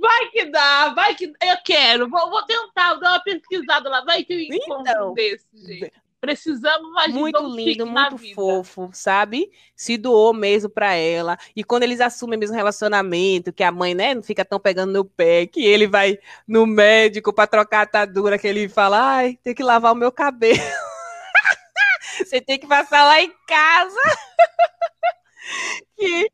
Vai 0.00 0.30
que 0.30 0.44
dá, 0.44 0.90
vai 0.90 1.12
que 1.16 1.24
eu 1.24 1.56
quero. 1.64 2.08
Vou, 2.08 2.30
vou 2.30 2.44
tentar 2.44 2.94
dar 2.94 3.14
uma 3.14 3.20
pesquisada 3.20 3.90
lá, 3.90 4.04
vai 4.04 4.22
que 4.22 4.32
eu 4.32 4.40
encontro 4.40 4.80
então, 4.80 5.10
um 5.10 5.14
desse, 5.14 5.48
gente. 5.54 5.92
Precisamos 6.24 6.90
mais 6.92 7.12
Muito 7.12 7.38
lindo, 7.54 7.86
muito 7.86 8.34
fofo, 8.34 8.88
sabe? 8.94 9.50
Se 9.76 9.98
doou 9.98 10.32
mesmo 10.32 10.70
para 10.70 10.94
ela. 10.94 11.36
E 11.54 11.62
quando 11.62 11.82
eles 11.82 12.00
assumem 12.00 12.38
mesmo 12.38 12.56
relacionamento, 12.56 13.52
que 13.52 13.62
a 13.62 13.70
mãe, 13.70 13.94
né, 13.94 14.14
não 14.14 14.22
fica 14.22 14.42
tão 14.42 14.58
pegando 14.58 14.90
no 14.90 15.04
pé, 15.04 15.46
que 15.46 15.62
ele 15.62 15.86
vai 15.86 16.18
no 16.48 16.66
médico 16.66 17.30
para 17.30 17.46
trocar 17.46 17.80
a 17.80 17.82
atadura, 17.82 18.38
que 18.38 18.48
ele 18.48 18.70
fala: 18.70 19.16
ai, 19.16 19.38
tem 19.42 19.54
que 19.54 19.62
lavar 19.62 19.92
o 19.92 19.96
meu 19.96 20.10
cabelo. 20.10 20.58
Você 22.24 22.40
tem 22.40 22.58
que 22.58 22.66
passar 22.66 23.04
lá 23.04 23.20
em 23.20 23.30
casa. 23.46 24.00
que... 25.98 26.30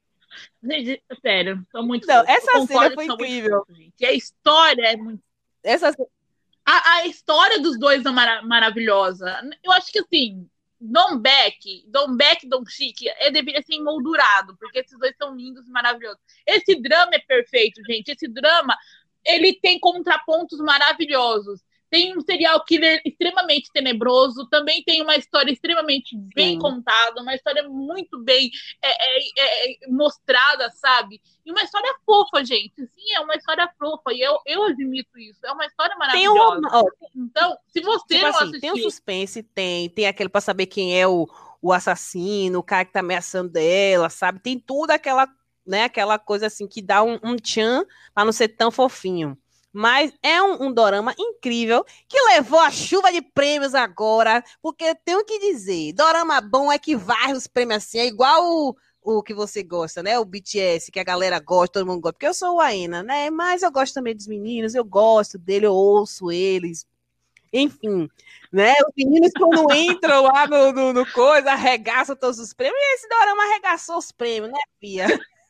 Gente, 0.63 1.03
sério, 1.21 1.67
tô 1.73 1.83
muito. 1.83 2.07
Não, 2.07 2.23
essa 2.29 2.65
cena 2.65 2.93
foi 2.93 3.07
incrível. 3.07 3.65
Muito... 3.69 3.93
E 3.99 4.07
a 4.07 4.13
história 4.13 4.93
é 4.93 4.97
muito. 4.97 5.21
Essa 5.65 5.93
a, 6.71 6.95
a 6.95 7.07
história 7.07 7.59
dos 7.61 7.79
dois 7.79 8.05
é 8.05 8.11
mar 8.11 8.45
maravilhosa. 8.45 9.41
Eu 9.63 9.73
acho 9.73 9.91
que 9.91 9.99
assim, 9.99 10.49
Dom 10.81 11.19
Beck, 11.19 11.85
Dom 11.89 12.17
Beck 12.17 12.49
Dom 12.49 12.65
Chique, 12.67 13.09
é, 13.09 13.31
deveria 13.31 13.63
ser 13.63 13.75
emoldurado, 13.75 14.57
porque 14.57 14.79
esses 14.79 14.99
dois 14.99 15.15
são 15.17 15.35
lindos 15.35 15.67
e 15.67 15.71
maravilhosos. 15.71 16.21
Esse 16.47 16.81
drama 16.81 17.11
é 17.15 17.19
perfeito, 17.19 17.83
gente. 17.85 18.11
Esse 18.11 18.29
drama, 18.29 18.77
ele 19.25 19.55
tem 19.61 19.81
contrapontos 19.81 20.59
maravilhosos 20.61 21.61
tem 21.91 22.17
um 22.17 22.21
serial 22.21 22.65
killer 22.65 23.03
extremamente 23.05 23.71
tenebroso, 23.73 24.49
também 24.49 24.83
tem 24.85 25.03
uma 25.03 25.17
história 25.17 25.51
extremamente 25.51 26.17
bem 26.17 26.53
Sim. 26.53 26.59
contada, 26.61 27.21
uma 27.21 27.35
história 27.35 27.69
muito 27.69 28.23
bem 28.23 28.51
é, 28.81 28.89
é, 28.89 29.85
é, 29.85 29.89
mostrada, 29.89 30.71
sabe? 30.71 31.21
E 31.45 31.51
uma 31.51 31.63
história 31.63 31.93
fofa, 32.07 32.45
gente. 32.45 32.75
Sim, 32.77 33.13
é 33.15 33.21
uma 33.21 33.35
história 33.35 33.69
fofa, 33.77 34.13
e 34.13 34.21
eu, 34.21 34.39
eu 34.47 34.63
admito 34.65 35.19
isso. 35.19 35.45
É 35.45 35.53
uma 35.53 35.67
história 35.67 35.97
maravilhosa. 35.97 36.61
Tem 36.61 36.81
um, 36.81 37.25
então, 37.27 37.59
se 37.67 37.81
você 37.81 38.15
tipo 38.15 38.23
não 38.23 38.31
assim, 38.31 38.45
assistiu... 38.45 38.61
Tem 38.61 38.73
um 38.73 38.77
suspense, 38.77 39.43
tem, 39.43 39.91
tem 39.91 40.07
aquele 40.07 40.29
para 40.29 40.41
saber 40.41 40.67
quem 40.67 40.99
é 40.99 41.09
o, 41.09 41.29
o 41.61 41.73
assassino, 41.73 42.61
o 42.61 42.63
cara 42.63 42.85
que 42.85 42.93
tá 42.93 43.01
ameaçando 43.01 43.51
dela, 43.51 44.09
sabe? 44.09 44.39
Tem 44.39 44.59
toda 44.59 44.95
aquela, 44.95 45.29
né, 45.67 45.85
aquela 45.85 46.19
coisa 46.21 46.47
assim 46.47 46.69
que 46.69 46.81
dá 46.81 47.03
um, 47.03 47.19
um 47.23 47.35
tchan 47.35 47.85
para 48.15 48.25
não 48.25 48.33
ser 48.33 48.49
tão 48.49 48.71
fofinho. 48.71 49.37
Mas 49.73 50.13
é 50.23 50.43
um, 50.43 50.65
um 50.65 50.73
dorama 50.73 51.15
incrível 51.19 51.85
que 52.09 52.21
levou 52.33 52.59
a 52.59 52.71
chuva 52.71 53.13
de 53.13 53.23
prêmios 53.23 53.75
agora, 53.75 54.43
porque 54.61 54.95
tenho 54.97 55.25
que 55.25 55.39
dizer, 55.39 55.93
dorama 55.93 56.41
bom 56.41 56.73
é 56.73 56.79
que 56.79 56.97
varre 56.97 57.35
os 57.35 57.47
prêmios 57.47 57.85
assim, 57.85 57.99
é 58.01 58.07
igual 58.07 58.43
o, 58.45 58.77
o 59.03 59.23
que 59.23 59.33
você 59.33 59.63
gosta, 59.63 60.03
né? 60.03 60.19
O 60.19 60.25
BTS, 60.25 60.91
que 60.91 60.99
a 61.01 61.05
galera 61.05 61.39
gosta, 61.39 61.75
todo 61.75 61.87
mundo 61.87 62.01
gosta, 62.01 62.15
porque 62.15 62.27
eu 62.27 62.35
sou 62.35 62.57
o 62.57 62.61
Aina, 62.61 63.03
né? 63.03 63.31
Mas 63.31 63.63
eu 63.63 63.71
gosto 63.71 63.95
também 63.95 64.15
dos 64.15 64.27
meninos, 64.27 64.75
eu 64.75 64.85
gosto 64.85 65.39
dele, 65.39 65.67
eu 65.67 65.73
ouço 65.75 66.31
eles, 66.33 66.85
enfim, 67.53 68.09
né? 68.53 68.75
Os 68.89 68.93
meninos 68.97 69.31
quando 69.37 69.73
entram 69.75 70.23
lá 70.25 70.47
no, 70.47 70.73
no, 70.73 70.93
no 70.93 71.07
coisa, 71.13 71.53
arregaçam 71.53 72.17
todos 72.17 72.39
os 72.39 72.53
prêmios, 72.53 72.79
e 72.81 72.95
esse 72.95 73.09
dorama 73.09 73.43
arregaçou 73.45 73.99
os 73.99 74.13
prêmios, 74.13 74.53
né, 74.53 74.59
Pia? 74.81 75.07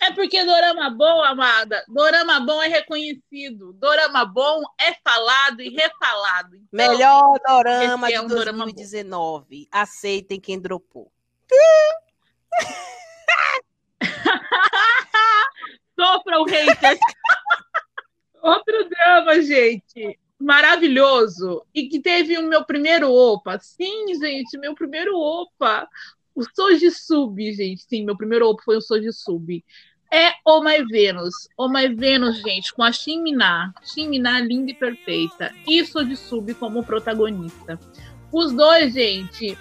É 0.00 0.12
porque 0.12 0.44
dorama 0.44 0.90
bom, 0.90 1.22
amada, 1.22 1.84
dorama 1.88 2.40
bom 2.40 2.62
é 2.62 2.68
reconhecido, 2.68 3.72
dorama 3.74 4.24
bom 4.24 4.62
é 4.80 4.94
falado 5.02 5.60
e 5.60 5.68
refalado. 5.70 6.56
Então, 6.56 6.68
Melhor 6.72 7.38
dorama 7.46 8.10
é 8.10 8.20
um 8.20 8.26
de 8.26 8.34
2019. 8.34 9.68
Aceitem 9.70 10.40
quem 10.40 10.60
dropou. 10.60 11.12
Sofra 15.98 16.40
o 16.40 16.44
hater. 16.44 16.98
Outro 18.40 18.88
drama, 18.88 19.42
gente. 19.42 20.18
Maravilhoso. 20.38 21.64
E 21.74 21.88
que 21.88 22.00
teve 22.00 22.38
o 22.38 22.44
meu 22.44 22.64
primeiro 22.64 23.12
opa. 23.12 23.58
Sim, 23.58 24.14
gente, 24.14 24.56
meu 24.58 24.74
primeiro 24.74 25.18
opa. 25.18 25.88
O 26.38 26.44
Soji 26.54 26.92
Sub, 26.92 27.52
gente. 27.52 27.82
Sim, 27.82 28.04
meu 28.04 28.16
primeiro 28.16 28.48
opa 28.48 28.62
foi 28.64 28.76
o 28.76 28.80
Soji 28.80 29.12
Sub. 29.12 29.64
É 30.08 30.34
Oh 30.46 30.62
My 30.62 30.84
Venus. 30.88 31.34
Oh 31.56 31.68
My 31.68 31.92
Venus, 31.92 32.40
gente, 32.42 32.72
com 32.72 32.84
a 32.84 32.92
Shin 32.92 33.20
Miná. 33.20 33.74
Shin 33.82 34.06
Miná 34.06 34.38
linda 34.38 34.70
e 34.70 34.74
perfeita. 34.74 35.52
E 35.66 35.84
Soji 35.84 36.14
Sub 36.14 36.54
como 36.54 36.84
protagonista. 36.84 37.76
Os 38.30 38.52
dois, 38.52 38.94
gente, 38.94 39.58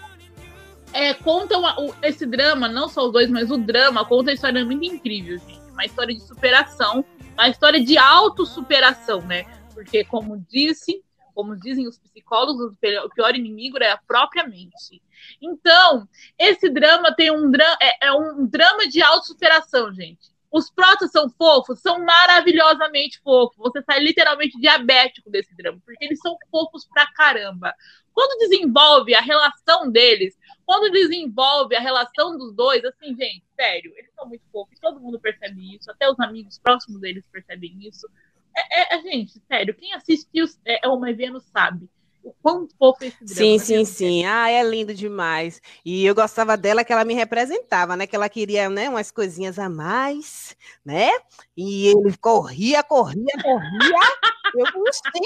é, 0.94 1.16
contam 1.16 1.63
esse 2.04 2.28
drama, 2.28 2.68
não 2.68 2.88
só 2.88 3.08
os 3.08 3.12
dois, 3.12 3.28
mas 3.28 3.50
o 3.50 3.58
drama 3.58 4.06
conta 4.06 4.30
uma 4.30 4.34
história 4.34 4.63
muito 4.63 4.86
incrível, 4.86 5.40
gente. 5.40 5.72
Uma 5.72 5.86
história 5.86 6.13
de 6.13 6.22
superação, 6.22 7.04
uma 7.34 7.50
história 7.50 7.84
de 7.84 7.98
autossuperação, 7.98 9.22
né? 9.22 9.46
Porque, 9.74 10.04
como 10.04 10.46
disse, 10.48 11.02
como 11.38 11.56
dizem 11.56 11.88
os 11.88 12.00
psicólogos, 12.00 12.71
o 12.71 13.10
pior 13.13 13.36
inimigo 13.36 13.78
é 13.78 13.91
a 13.91 13.97
própria 14.08 14.47
mente. 14.47 15.00
Então, 15.39 16.10
esse 16.36 16.67
drama 16.67 17.15
tem 17.15 17.30
um, 17.30 17.52
dra 17.52 17.78
é, 17.80 18.08
é 18.08 18.12
um 18.12 18.47
drama 18.47 18.88
de 18.88 19.04
autossuperação, 19.04 19.93
gente. 19.93 20.32
Os 20.52 20.71
protas 20.71 21.12
são 21.12 21.30
fofos, 21.30 21.80
são 21.80 22.04
maravilhosamente 22.04 23.21
fofos. 23.21 23.56
Você 23.56 23.84
sai 23.84 24.00
literalmente 24.00 24.60
diabético 24.60 25.30
desse 25.30 25.56
drama, 25.56 25.80
porque 25.86 26.06
eles 26.06 26.19
são 26.19 26.36
fofos 26.50 26.88
pra 26.91 27.06
caramba. 27.12 27.71
Quando 28.12 28.39
desenvolve 28.39 29.13
a 29.13 29.21
relação 29.21 29.91
deles, 29.91 30.36
quando 30.65 30.91
desenvolve 30.91 31.76
a 31.76 31.80
relação 31.80 32.36
dos 32.36 32.52
dois, 32.52 32.84
assim, 32.84 33.15
gente, 33.15 33.43
sério, 33.56 33.93
eles 33.95 34.12
são 34.15 34.28
muito 34.28 34.43
fofos, 34.52 34.80
todo 34.80 35.00
mundo 35.00 35.19
percebe 35.19 35.76
isso, 35.76 35.91
até 35.91 36.10
os 36.10 36.19
amigos 36.19 36.58
próximos 36.58 37.00
deles 37.00 37.23
percebem 37.32 37.78
isso. 37.88 38.10
É, 38.58 38.96
é, 38.96 38.98
é, 38.98 39.02
gente, 39.02 39.39
sério, 39.48 39.76
quem 39.76 39.93
assistiu 39.93 40.46
é, 40.65 40.86
é 40.86 40.89
uma 40.89 41.13
Vênus 41.13 41.43
sabe 41.54 41.88
o 42.28 42.34
quão 42.41 42.67
fofo 42.78 43.06
esse 43.06 43.24
drama. 43.24 43.36
Sim, 43.36 43.60
sim, 43.60 43.86
sim. 43.86 44.26
Ah, 44.26 44.50
é 44.50 44.62
lindo 44.62 44.93
demais. 44.93 45.62
E 45.86 46.06
eu 46.06 46.13
gostava 46.13 46.58
dela 46.58 46.84
que 46.84 46.91
ela 46.91 47.06
me 47.06 47.13
representava, 47.13 47.96
né? 47.96 48.06
Que 48.06 48.15
ela 48.15 48.28
queria, 48.28 48.70
né, 48.70 48.89
umas 48.89 49.12
coisinhas 49.12 49.58
a 49.58 49.70
mais, 49.70 50.56
né? 50.84 51.10
E 51.56 51.88
ele 51.88 52.17
corria, 52.17 52.84
corria, 52.84 53.32
corria. 53.41 53.98
eu 54.56 54.72
gostei. 54.72 55.22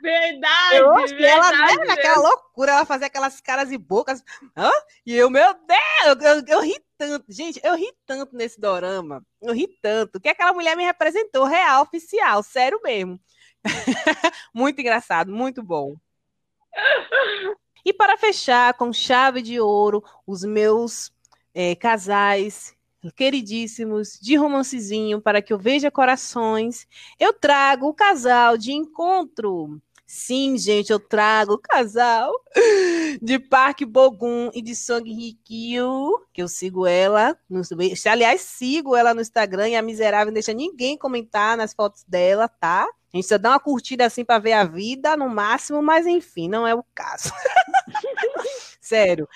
Verdade, 0.00 0.76
eu 0.76 0.94
verdade. 0.94 1.24
Ela, 1.24 1.50
né, 1.52 1.84
naquela 1.86 2.20
loucura, 2.28 2.72
ela 2.72 2.86
fazia 2.86 3.06
aquelas 3.06 3.40
caras 3.40 3.70
e 3.72 3.78
bocas. 3.78 4.22
Hã? 4.56 4.70
E 5.04 5.14
eu, 5.14 5.30
meu 5.30 5.54
Deus, 5.54 6.22
eu, 6.22 6.36
eu, 6.36 6.44
eu 6.46 6.60
ri 6.60 6.80
tanto. 6.96 7.24
Gente, 7.28 7.60
eu 7.64 7.74
ri 7.76 7.92
tanto 8.06 8.36
nesse 8.36 8.60
dorama. 8.60 9.24
Eu 9.40 9.52
ri 9.52 9.68
tanto. 9.82 10.20
Que 10.20 10.28
aquela 10.28 10.52
mulher 10.52 10.76
me 10.76 10.84
representou 10.84 11.44
real, 11.44 11.82
oficial, 11.82 12.42
sério 12.42 12.80
mesmo. 12.82 13.20
muito 14.54 14.80
engraçado, 14.80 15.32
muito 15.32 15.62
bom. 15.62 15.96
E 17.84 17.92
para 17.92 18.16
fechar 18.18 18.74
com 18.74 18.92
chave 18.92 19.42
de 19.42 19.60
ouro, 19.60 20.02
os 20.26 20.44
meus 20.44 21.12
é, 21.54 21.74
casais 21.74 22.76
queridíssimos 23.14 24.18
de 24.20 24.36
romancezinho 24.36 25.20
para 25.20 25.40
que 25.40 25.52
eu 25.52 25.58
veja 25.58 25.90
corações, 25.90 26.86
eu 27.18 27.32
trago 27.32 27.88
o 27.88 27.94
casal 27.94 28.56
de 28.56 28.72
encontro. 28.72 29.80
Sim, 30.10 30.56
gente, 30.56 30.90
eu 30.90 30.98
trago 30.98 31.52
o 31.52 31.58
casal 31.58 32.32
de 33.20 33.38
Park 33.38 33.82
Bogum 33.82 34.50
e 34.54 34.62
de 34.62 34.74
Song 34.74 35.06
Hye-kyo, 35.06 36.26
que 36.32 36.42
eu 36.42 36.48
sigo 36.48 36.86
ela, 36.86 37.38
no, 37.48 37.60
aliás, 38.10 38.40
sigo 38.40 38.96
ela 38.96 39.12
no 39.12 39.20
Instagram 39.20 39.68
e 39.68 39.76
a 39.76 39.82
miserável 39.82 40.28
não 40.28 40.32
deixa 40.32 40.54
ninguém 40.54 40.96
comentar 40.96 41.58
nas 41.58 41.74
fotos 41.74 42.04
dela, 42.04 42.48
tá? 42.48 42.84
A 43.12 43.16
gente 43.16 43.28
só 43.28 43.36
dá 43.36 43.50
uma 43.50 43.60
curtida 43.60 44.06
assim 44.06 44.24
para 44.24 44.38
ver 44.38 44.52
a 44.52 44.64
vida 44.64 45.14
no 45.14 45.28
máximo, 45.28 45.82
mas 45.82 46.06
enfim, 46.06 46.48
não 46.48 46.66
é 46.66 46.74
o 46.74 46.82
caso. 46.94 47.30
Sério. 48.80 49.28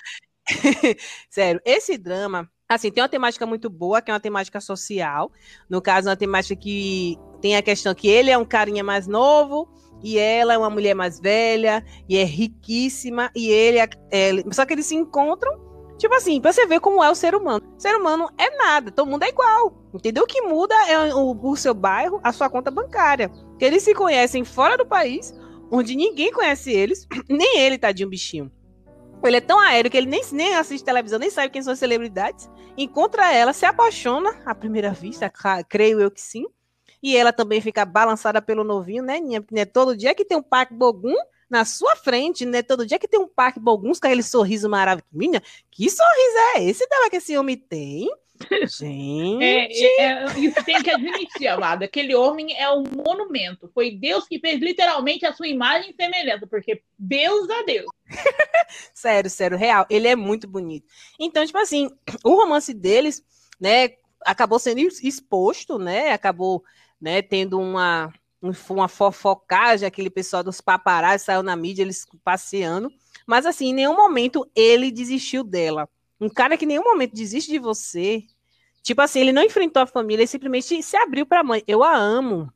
Sério, 1.29 1.61
esse 1.63 1.97
drama, 1.97 2.49
assim, 2.75 2.91
tem 2.91 3.01
uma 3.01 3.09
temática 3.09 3.45
muito 3.45 3.69
boa, 3.69 4.01
que 4.01 4.11
é 4.11 4.13
uma 4.13 4.19
temática 4.19 4.59
social. 4.59 5.31
No 5.69 5.81
caso, 5.81 6.09
uma 6.09 6.15
temática 6.15 6.55
que 6.55 7.17
tem 7.41 7.55
a 7.55 7.61
questão 7.61 7.93
que 7.93 8.07
ele 8.07 8.29
é 8.29 8.37
um 8.37 8.45
carinha 8.45 8.83
mais 8.83 9.07
novo, 9.07 9.67
e 10.03 10.19
ela 10.19 10.53
é 10.53 10.57
uma 10.57 10.69
mulher 10.69 10.93
mais 10.93 11.19
velha 11.19 11.83
e 12.09 12.17
é 12.17 12.23
riquíssima 12.25 13.31
e 13.33 13.49
ele 13.49 13.79
é, 13.79 13.89
é, 14.11 14.31
só 14.51 14.65
que 14.65 14.73
eles 14.73 14.85
se 14.85 14.95
encontram 14.95 15.57
tipo 15.97 16.13
assim 16.13 16.41
pra 16.41 16.51
você 16.51 16.67
ver 16.67 16.81
como 16.81 17.01
é 17.01 17.09
o 17.09 17.15
ser 17.15 17.33
humano. 17.33 17.63
O 17.77 17.79
ser 17.79 17.95
humano 17.95 18.29
é 18.37 18.55
nada 18.57 18.91
todo 18.91 19.09
mundo 19.09 19.23
é 19.23 19.29
igual. 19.29 19.81
Entendeu? 19.93 20.23
O 20.23 20.27
que 20.27 20.41
muda 20.41 20.75
é 20.89 21.15
o, 21.15 21.39
o 21.41 21.55
seu 21.55 21.73
bairro 21.73 22.19
a 22.21 22.33
sua 22.33 22.49
conta 22.49 22.69
bancária. 22.69 23.31
Que 23.57 23.63
eles 23.63 23.83
se 23.83 23.95
conhecem 23.95 24.43
fora 24.43 24.77
do 24.77 24.85
país 24.85 25.33
onde 25.71 25.95
ninguém 25.95 26.31
conhece 26.31 26.71
eles 26.71 27.07
nem 27.29 27.59
ele 27.59 27.77
tadinho 27.77 28.09
bichinho 28.09 28.51
ele 29.27 29.37
é 29.37 29.41
tão 29.41 29.59
aéreo 29.59 29.89
que 29.89 29.97
ele 29.97 30.07
nem, 30.07 30.21
nem 30.31 30.55
assiste 30.55 30.83
televisão, 30.83 31.19
nem 31.19 31.29
sabe 31.29 31.49
quem 31.49 31.61
são 31.61 31.73
as 31.73 31.79
celebridades. 31.79 32.49
Encontra 32.77 33.31
ela, 33.31 33.53
se 33.53 33.65
apaixona 33.65 34.41
à 34.45 34.53
primeira 34.53 34.91
vista, 34.91 35.31
creio 35.67 35.99
eu 35.99 36.11
que 36.11 36.21
sim. 36.21 36.45
E 37.01 37.17
ela 37.17 37.33
também 37.33 37.59
fica 37.59 37.83
balançada 37.85 38.41
pelo 38.41 38.63
novinho, 38.63 39.03
né, 39.03 39.19
Ninha? 39.19 39.41
Porque 39.41 39.59
é 39.59 39.65
todo 39.65 39.95
dia 39.95 40.15
que 40.15 40.23
tem 40.23 40.37
um 40.37 40.43
Parque 40.43 40.73
Bogum 40.73 41.15
na 41.49 41.65
sua 41.65 41.95
frente, 41.97 42.45
né? 42.45 42.63
Todo 42.63 42.85
dia 42.85 42.97
que 42.97 43.07
tem 43.07 43.19
um 43.19 43.27
Parque 43.27 43.59
Bogum 43.59 43.91
com 43.91 44.07
aquele 44.07 44.23
sorriso 44.23 44.69
maravilhoso. 44.69 45.09
Minha, 45.11 45.41
que 45.69 45.89
sorriso 45.89 46.37
é 46.55 46.63
esse 46.63 46.87
dela 46.87 47.09
que 47.09 47.17
esse 47.17 47.37
homem 47.37 47.57
tem? 47.57 48.09
Gente. 48.67 49.43
É, 49.43 49.67
é, 49.67 50.01
é, 50.01 50.39
isso 50.39 50.63
tem 50.63 50.81
que 50.81 50.89
admitir, 50.89 51.47
amada. 51.47 51.85
Aquele 51.85 52.15
homem 52.15 52.55
é 52.57 52.69
um 52.71 52.83
monumento. 52.83 53.69
Foi 53.73 53.91
Deus 53.91 54.27
que 54.27 54.39
fez 54.39 54.59
literalmente 54.59 55.25
a 55.25 55.33
sua 55.33 55.47
imagem 55.47 55.91
e 55.91 55.95
semelhança, 55.95 56.47
porque 56.47 56.81
Deus 56.97 57.49
a 57.49 57.63
Deus. 57.63 57.87
sério, 58.93 59.29
sério, 59.29 59.57
real. 59.57 59.85
Ele 59.89 60.07
é 60.07 60.15
muito 60.15 60.47
bonito. 60.47 60.87
Então, 61.19 61.45
tipo 61.45 61.57
assim, 61.57 61.89
o 62.23 62.35
romance 62.35 62.73
deles, 62.73 63.23
né, 63.59 63.91
acabou 64.25 64.59
sendo 64.59 64.79
exposto, 64.79 65.77
né? 65.77 66.11
Acabou, 66.11 66.63
né, 66.99 67.21
tendo 67.21 67.59
uma 67.59 68.11
uma 68.69 68.89
fofocagem, 68.89 69.87
aquele 69.87 70.09
pessoal 70.09 70.43
dos 70.43 70.59
paparazzi 70.59 71.23
saiu 71.23 71.41
na 71.41 71.55
mídia, 71.55 71.81
eles 71.81 72.05
passeando. 72.25 72.91
Mas 73.25 73.45
assim, 73.45 73.67
em 73.67 73.73
nenhum 73.73 73.95
momento 73.95 74.45
ele 74.53 74.91
desistiu 74.91 75.45
dela. 75.45 75.87
Um 76.23 76.29
cara 76.29 76.57
que 76.57 76.63
em 76.63 76.69
nenhum 76.69 76.83
momento 76.83 77.13
desiste 77.13 77.51
de 77.51 77.59
você. 77.59 78.23
Tipo 78.81 79.01
assim, 79.01 79.19
ele 79.19 79.33
não 79.33 79.43
enfrentou 79.43 79.81
a 79.81 79.87
família, 79.87 80.21
ele 80.21 80.27
simplesmente 80.27 80.81
se 80.81 80.95
abriu 80.97 81.25
para 81.25 81.41
a 81.41 81.43
mãe. 81.43 81.63
Eu 81.67 81.83
a 81.83 81.95
amo. 81.95 82.51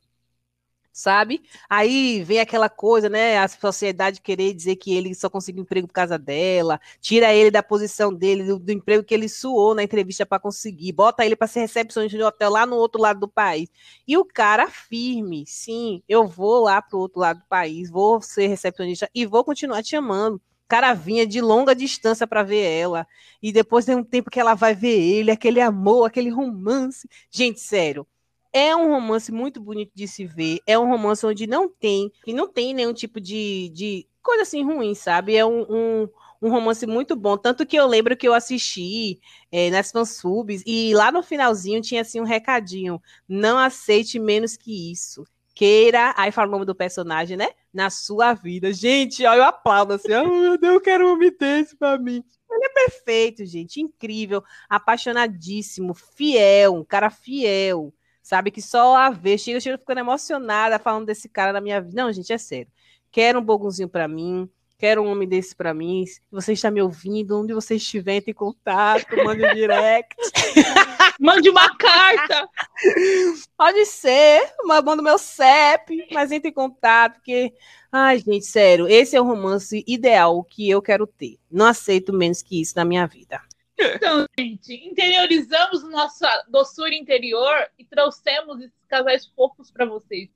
Sabe? 0.92 1.42
Aí 1.68 2.24
vem 2.24 2.40
aquela 2.40 2.68
coisa, 2.68 3.08
né? 3.08 3.38
A 3.38 3.46
sociedade 3.46 4.20
querer 4.20 4.52
dizer 4.54 4.76
que 4.76 4.96
ele 4.96 5.14
só 5.14 5.30
conseguiu 5.30 5.62
emprego 5.62 5.86
por 5.86 5.92
causa 5.92 6.18
dela, 6.18 6.80
tira 7.00 7.32
ele 7.32 7.50
da 7.52 7.62
posição 7.62 8.12
dele, 8.12 8.42
do, 8.44 8.58
do 8.58 8.72
emprego 8.72 9.04
que 9.04 9.14
ele 9.14 9.28
suou 9.28 9.74
na 9.74 9.82
entrevista 9.84 10.26
para 10.26 10.40
conseguir, 10.40 10.92
bota 10.92 11.24
ele 11.24 11.36
para 11.36 11.46
ser 11.46 11.60
recepcionista 11.60 12.16
de 12.18 12.24
hotel 12.24 12.50
lá 12.50 12.66
no 12.66 12.76
outro 12.76 13.00
lado 13.00 13.20
do 13.20 13.28
país. 13.28 13.68
E 14.08 14.16
o 14.16 14.24
cara 14.24 14.68
firme, 14.68 15.44
sim, 15.46 16.02
eu 16.08 16.26
vou 16.26 16.64
lá 16.64 16.82
pro 16.82 16.98
outro 16.98 17.20
lado 17.20 17.40
do 17.40 17.46
país, 17.46 17.90
vou 17.90 18.20
ser 18.20 18.48
recepcionista 18.48 19.08
e 19.14 19.24
vou 19.26 19.44
continuar 19.44 19.82
te 19.84 19.94
amando 19.94 20.40
cara 20.68 20.92
vinha 20.94 21.26
de 21.26 21.40
longa 21.40 21.74
distância 21.74 22.26
para 22.26 22.42
ver 22.42 22.62
ela. 22.62 23.06
E 23.42 23.50
depois 23.52 23.84
tem 23.84 23.96
um 23.96 24.04
tempo 24.04 24.30
que 24.30 24.38
ela 24.38 24.54
vai 24.54 24.74
ver 24.74 25.00
ele, 25.00 25.30
aquele 25.30 25.60
amor, 25.60 26.04
aquele 26.04 26.30
romance. 26.30 27.08
Gente, 27.30 27.60
sério. 27.60 28.06
É 28.52 28.74
um 28.76 28.88
romance 28.88 29.30
muito 29.32 29.60
bonito 29.60 29.92
de 29.94 30.06
se 30.06 30.26
ver. 30.26 30.60
É 30.66 30.78
um 30.78 30.88
romance 30.88 31.24
onde 31.26 31.46
não 31.46 31.68
tem, 31.68 32.10
que 32.24 32.32
não 32.32 32.48
tem 32.48 32.74
nenhum 32.74 32.92
tipo 32.92 33.20
de, 33.20 33.70
de 33.70 34.06
coisa 34.22 34.42
assim 34.42 34.64
ruim, 34.64 34.94
sabe? 34.94 35.36
É 35.36 35.44
um, 35.44 35.62
um, 35.68 36.08
um 36.42 36.50
romance 36.50 36.86
muito 36.86 37.14
bom. 37.16 37.36
Tanto 37.36 37.66
que 37.66 37.76
eu 37.76 37.86
lembro 37.86 38.16
que 38.16 38.26
eu 38.28 38.34
assisti 38.34 39.20
é, 39.52 39.70
nas 39.70 39.90
fansubs 39.90 40.62
e 40.66 40.94
lá 40.94 41.12
no 41.12 41.22
finalzinho 41.22 41.80
tinha 41.80 42.02
assim 42.02 42.20
um 42.20 42.24
recadinho: 42.24 43.00
não 43.28 43.58
aceite 43.58 44.18
menos 44.18 44.56
que 44.56 44.92
isso 44.92 45.24
queira, 45.58 46.14
aí 46.16 46.30
fala 46.30 46.46
o 46.46 46.50
nome 46.52 46.64
do 46.64 46.72
personagem, 46.72 47.36
né? 47.36 47.48
Na 47.74 47.90
sua 47.90 48.32
vida. 48.32 48.72
Gente, 48.72 49.26
ó, 49.26 49.34
eu 49.34 49.42
aplaudo 49.42 49.94
assim, 49.94 50.14
oh, 50.14 50.24
meu 50.24 50.56
Deus, 50.56 50.74
eu 50.74 50.80
quero 50.80 51.04
um 51.04 51.14
homem 51.14 51.32
desse 51.36 51.74
pra 51.74 51.98
mim. 51.98 52.22
Ele 52.48 52.64
é 52.64 52.68
perfeito, 52.68 53.44
gente, 53.44 53.80
incrível, 53.80 54.44
apaixonadíssimo, 54.68 55.94
fiel, 55.94 56.76
um 56.76 56.84
cara 56.84 57.10
fiel, 57.10 57.92
sabe? 58.22 58.52
Que 58.52 58.62
só 58.62 58.94
a 58.94 59.10
ver, 59.10 59.36
chega, 59.36 59.58
chega 59.58 59.76
ficando 59.76 59.98
emocionada 59.98 60.78
falando 60.78 61.06
desse 61.06 61.28
cara 61.28 61.52
na 61.52 61.60
minha 61.60 61.80
vida. 61.80 62.04
Não, 62.04 62.12
gente, 62.12 62.32
é 62.32 62.38
sério. 62.38 62.68
Quero 63.10 63.40
um 63.40 63.44
bogunzinho 63.44 63.88
pra 63.88 64.06
mim, 64.06 64.48
quero 64.78 65.02
um 65.02 65.10
homem 65.10 65.26
desse 65.26 65.56
para 65.56 65.74
mim. 65.74 66.04
Você 66.30 66.52
está 66.52 66.70
me 66.70 66.80
ouvindo, 66.80 67.36
onde 67.36 67.52
você 67.52 67.74
estiver, 67.74 68.14
entre 68.14 68.30
em 68.30 68.34
contato, 68.34 69.08
mande 69.24 69.44
um 69.44 69.54
direct. 69.54 70.14
mande 71.18 71.50
uma 71.50 71.76
carta. 71.76 72.48
Pode 73.56 73.84
ser, 73.86 74.54
manda 74.64 75.02
meu 75.02 75.18
CEP, 75.18 76.08
mas 76.12 76.30
entre 76.30 76.50
em 76.50 76.54
contato, 76.54 77.14
porque, 77.14 77.52
ai, 77.90 78.18
gente, 78.18 78.46
sério, 78.46 78.86
esse 78.86 79.16
é 79.16 79.20
o 79.20 79.24
romance 79.24 79.84
ideal 79.86 80.42
que 80.44 80.68
eu 80.68 80.80
quero 80.80 81.06
ter. 81.06 81.38
Não 81.50 81.66
aceito 81.66 82.12
menos 82.12 82.42
que 82.42 82.60
isso 82.60 82.74
na 82.76 82.84
minha 82.84 83.06
vida. 83.06 83.40
Então, 83.78 84.26
gente, 84.36 84.74
interiorizamos 84.74 85.88
nossa 85.88 86.44
doçura 86.48 86.94
interior 86.94 87.54
e 87.78 87.84
trouxemos 87.84 88.58
esses 88.58 88.84
casais 88.88 89.26
fofos 89.36 89.70
para 89.70 89.86
vocês. 89.86 90.28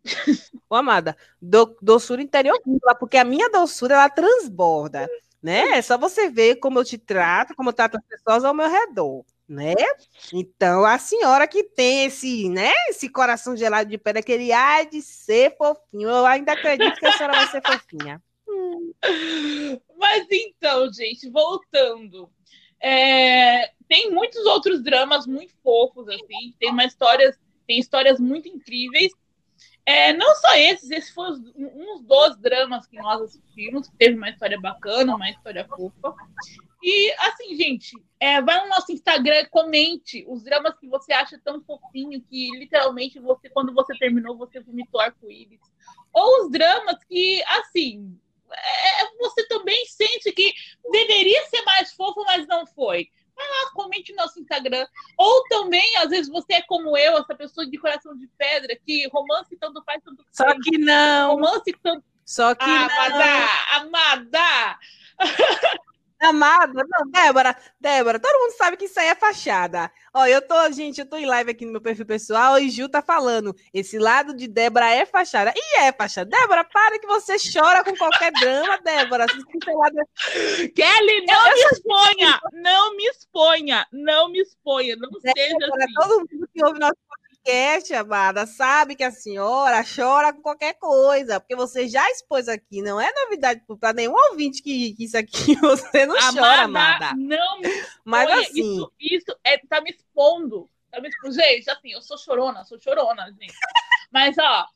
Ô, 0.70 0.76
amada, 0.76 1.16
do, 1.40 1.76
doçura 1.82 2.22
interior, 2.22 2.56
porque 3.00 3.16
a 3.16 3.24
minha 3.24 3.50
doçura 3.50 3.94
ela 3.94 4.08
transborda, 4.08 5.08
né? 5.42 5.76
É 5.76 5.82
só 5.82 5.98
você 5.98 6.30
ver 6.30 6.56
como 6.56 6.78
eu 6.78 6.84
te 6.84 6.96
trato, 6.96 7.54
como 7.56 7.70
eu 7.70 7.72
trato 7.72 7.96
as 7.96 8.04
pessoas 8.04 8.44
ao 8.44 8.54
meu 8.54 8.68
redor, 8.68 9.24
né? 9.52 9.74
Então, 10.32 10.84
a 10.84 10.98
senhora 10.98 11.46
que 11.46 11.62
tem 11.62 12.06
esse, 12.06 12.48
né, 12.48 12.72
esse 12.88 13.08
coração 13.08 13.54
gelado 13.54 13.90
de 13.90 13.98
pedra, 13.98 14.22
que 14.22 14.32
ele 14.32 14.50
há 14.50 14.82
de 14.82 15.02
ser 15.02 15.54
fofinho. 15.56 16.08
Eu 16.08 16.24
ainda 16.24 16.52
acredito 16.52 16.98
que 16.98 17.06
a 17.06 17.12
senhora 17.12 17.34
vai 17.34 17.46
ser 17.48 17.62
fofinha. 17.62 18.22
Mas 19.98 20.26
então, 20.30 20.90
gente, 20.92 21.28
voltando. 21.28 22.30
É, 22.80 23.72
tem 23.86 24.10
muitos 24.10 24.44
outros 24.46 24.82
dramas 24.82 25.26
muito 25.26 25.54
fofos, 25.62 26.08
assim, 26.08 26.54
tem 26.58 26.70
uma 26.70 26.84
histórias, 26.84 27.38
tem 27.66 27.78
histórias 27.78 28.18
muito 28.18 28.48
incríveis. 28.48 29.12
É, 29.84 30.12
não 30.12 30.34
só 30.36 30.54
esses, 30.54 30.90
esse 30.90 31.12
foi 31.12 31.30
uns 31.30 32.00
dos 32.02 32.36
dramas 32.38 32.86
que 32.86 32.96
nós 32.96 33.20
assistimos, 33.20 33.88
teve 33.98 34.16
uma 34.16 34.30
história 34.30 34.58
bacana, 34.60 35.14
uma 35.14 35.28
história 35.28 35.66
fofa. 35.66 36.14
E 36.82 37.12
assim, 37.18 37.54
gente, 37.54 37.96
é, 38.18 38.42
vai 38.42 38.60
no 38.60 38.68
nosso 38.68 38.90
Instagram, 38.90 39.46
comente 39.50 40.24
os 40.28 40.42
dramas 40.42 40.76
que 40.78 40.88
você 40.88 41.12
acha 41.12 41.40
tão 41.44 41.62
fofinho 41.62 42.20
que 42.22 42.50
literalmente 42.58 43.20
você, 43.20 43.48
quando 43.48 43.72
você 43.72 43.96
terminou, 43.98 44.36
você 44.36 44.58
vomitou 44.58 45.00
arco-íris. 45.00 45.60
Ou 46.12 46.44
os 46.44 46.50
dramas 46.50 46.96
que, 47.04 47.42
assim, 47.44 48.18
é, 48.50 49.02
é, 49.02 49.16
você 49.18 49.46
também 49.46 49.86
sente 49.86 50.32
que 50.32 50.52
deveria 50.90 51.44
ser 51.46 51.62
mais 51.62 51.92
fofo, 51.92 52.24
mas 52.24 52.46
não 52.48 52.66
foi. 52.66 53.08
Vai 53.34 53.46
lá, 53.46 53.70
comente 53.72 54.12
no 54.12 54.18
nosso 54.18 54.40
Instagram. 54.40 54.86
Ou 55.16 55.44
também, 55.44 55.96
às 55.98 56.10
vezes, 56.10 56.30
você 56.30 56.54
é 56.54 56.62
como 56.62 56.96
eu, 56.96 57.16
essa 57.16 57.34
pessoa 57.34 57.64
de 57.64 57.78
coração 57.78 58.16
de 58.16 58.26
pedra, 58.36 58.76
que 58.84 59.08
romance 59.08 59.56
tanto 59.56 59.82
faz, 59.84 60.02
tanto 60.02 60.24
Só 60.32 60.44
faz. 60.44 60.58
que 60.62 60.78
não. 60.78 61.36
Romance 61.36 61.72
tanto. 61.80 62.04
Só 62.26 62.54
que 62.54 62.64
ah, 62.64 62.88
não. 62.88 63.86
Amada! 63.86 64.38
Amada! 64.40 64.78
Amada, 66.22 66.84
não, 66.88 67.10
Débora, 67.10 67.56
Débora, 67.80 68.20
todo 68.20 68.38
mundo 68.38 68.56
sabe 68.56 68.76
que 68.76 68.84
isso 68.84 69.00
aí 69.00 69.08
é 69.08 69.14
fachada. 69.14 69.90
Ó, 70.14 70.24
eu 70.24 70.40
tô, 70.40 70.70
gente, 70.70 71.00
eu 71.00 71.06
tô 71.06 71.16
em 71.16 71.26
live 71.26 71.50
aqui 71.50 71.66
no 71.66 71.72
meu 71.72 71.80
perfil 71.80 72.06
pessoal 72.06 72.60
e 72.60 72.70
Ju 72.70 72.88
tá 72.88 73.02
falando. 73.02 73.52
Esse 73.74 73.98
lado 73.98 74.32
de 74.32 74.46
Débora 74.46 74.88
é 74.88 75.04
fachada. 75.04 75.52
E 75.56 75.80
é 75.80 75.92
fachada. 75.92 76.30
Débora, 76.30 76.62
para 76.62 77.00
que 77.00 77.06
você 77.08 77.34
chora 77.52 77.82
com 77.82 77.96
qualquer 77.96 78.30
drama, 78.32 78.78
Débora. 78.78 79.26
Kelly, 79.26 81.26
não 81.26 81.48
eu, 81.48 81.54
me 81.54 81.60
exponha! 81.72 82.40
Não 82.52 82.96
me 82.96 83.04
exponha! 83.08 83.86
Não 83.92 84.30
me 84.30 84.40
exponha! 84.40 84.94
Não 84.96 85.10
Débora, 85.10 85.32
seja 85.36 85.56
assim. 85.56 85.94
Todo 85.94 86.20
mundo 86.20 86.48
que 86.54 86.64
ouve 86.64 86.78
nosso 86.78 86.94
podcast, 87.42 87.92
amada, 87.94 88.46
sabe 88.46 88.94
que 88.94 89.02
a 89.02 89.10
senhora 89.10 89.82
chora 89.84 90.32
com 90.32 90.40
qualquer 90.40 90.74
coisa, 90.74 91.40
porque 91.40 91.56
você 91.56 91.88
já 91.88 92.08
expôs 92.10 92.48
aqui, 92.48 92.80
não 92.80 93.00
é 93.00 93.12
novidade 93.12 93.62
para 93.80 93.92
nenhum 93.92 94.14
ouvinte 94.30 94.62
que, 94.62 94.94
que, 94.94 95.04
isso 95.04 95.18
aqui 95.18 95.54
você 95.60 96.06
não 96.06 96.16
amada, 96.16 96.40
chora, 96.40 96.62
amada. 96.62 97.12
Não, 97.16 97.60
mas 98.04 98.30
Olha, 98.30 98.40
assim, 98.42 98.74
isso, 98.74 98.92
isso 99.00 99.38
é, 99.44 99.58
tá 99.58 99.80
me 99.80 99.90
expondo, 99.90 100.70
tá 100.90 101.00
me 101.00 101.08
expondo. 101.08 101.34
Gente, 101.34 101.68
assim, 101.68 101.92
eu 101.92 102.00
sou 102.00 102.16
chorona, 102.16 102.64
sou 102.64 102.80
chorona, 102.80 103.26
gente. 103.32 103.54
mas 104.12 104.36
ó, 104.38 104.66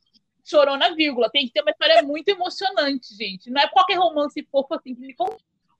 chorona, 0.44 0.94
vírgula, 0.94 1.30
tem 1.30 1.46
que 1.46 1.52
ter 1.52 1.62
uma 1.62 1.70
história 1.70 2.02
muito 2.02 2.28
emocionante, 2.28 3.14
gente. 3.14 3.50
Não 3.50 3.60
é 3.60 3.68
qualquer 3.68 3.96
romance 3.96 4.46
fofo 4.50 4.74
assim 4.74 4.94
que 4.94 5.00
me 5.00 5.14
conta. 5.14 5.38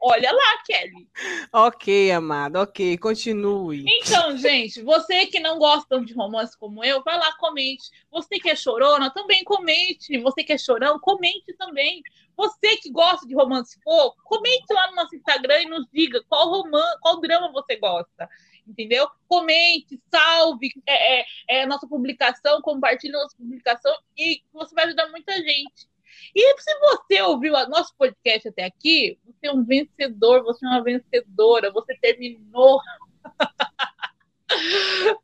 Olha 0.08 0.30
lá, 0.30 0.62
Kelly. 0.64 1.08
Ok, 1.52 2.12
amada, 2.12 2.62
ok, 2.62 2.96
continue. 2.96 3.84
Então, 3.88 4.36
gente, 4.38 4.80
você 4.80 5.26
que 5.26 5.40
não 5.40 5.58
gosta 5.58 6.00
de 6.00 6.14
romance 6.14 6.56
como 6.56 6.84
eu, 6.84 7.02
vai 7.02 7.18
lá, 7.18 7.32
comente. 7.38 7.90
Você 8.12 8.38
que 8.38 8.48
é 8.48 8.54
chorona, 8.54 9.10
também 9.10 9.42
comente. 9.42 10.16
Você 10.18 10.44
que 10.44 10.52
é 10.52 10.58
chorão, 10.58 11.00
comente 11.00 11.52
também. 11.54 12.04
Você 12.36 12.76
que 12.76 12.88
gosta 12.88 13.26
de 13.26 13.34
romance 13.34 13.80
fofo, 13.82 14.16
comente 14.22 14.72
lá 14.72 14.90
no 14.90 14.94
nosso 14.94 15.16
Instagram 15.16 15.62
e 15.62 15.68
nos 15.68 15.84
diga 15.92 16.22
qual 16.28 16.50
romance, 16.50 16.98
qual 17.00 17.20
drama 17.20 17.50
você 17.50 17.74
gosta. 17.74 18.28
Entendeu? 18.64 19.08
Comente, 19.26 20.00
salve 20.08 20.70
é, 20.86 21.20
é, 21.20 21.26
é 21.48 21.66
nossa 21.66 21.88
publicação, 21.88 22.62
compartilhe 22.62 23.12
nossa 23.12 23.36
publicação 23.36 23.92
e 24.16 24.40
você 24.52 24.72
vai 24.72 24.84
ajudar 24.84 25.08
muita 25.08 25.32
gente. 25.32 25.88
E 26.34 26.60
se 26.60 26.78
você 26.80 27.22
ouviu 27.22 27.54
o 27.54 27.68
nosso 27.68 27.94
podcast 27.96 28.48
até 28.48 28.64
aqui, 28.64 29.18
você 29.24 29.46
é 29.46 29.52
um 29.52 29.64
vencedor, 29.64 30.42
você 30.42 30.64
é 30.64 30.68
uma 30.68 30.82
vencedora, 30.82 31.72
você 31.72 31.96
terminou. 31.98 32.80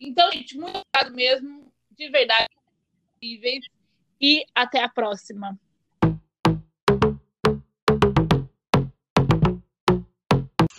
então, 0.00 0.30
gente, 0.32 0.56
muito 0.56 0.78
obrigado 0.78 1.14
mesmo, 1.14 1.72
de 1.90 2.08
verdade. 2.08 2.48
E 3.22 4.44
até 4.54 4.82
a 4.82 4.88
próxima. 4.88 5.58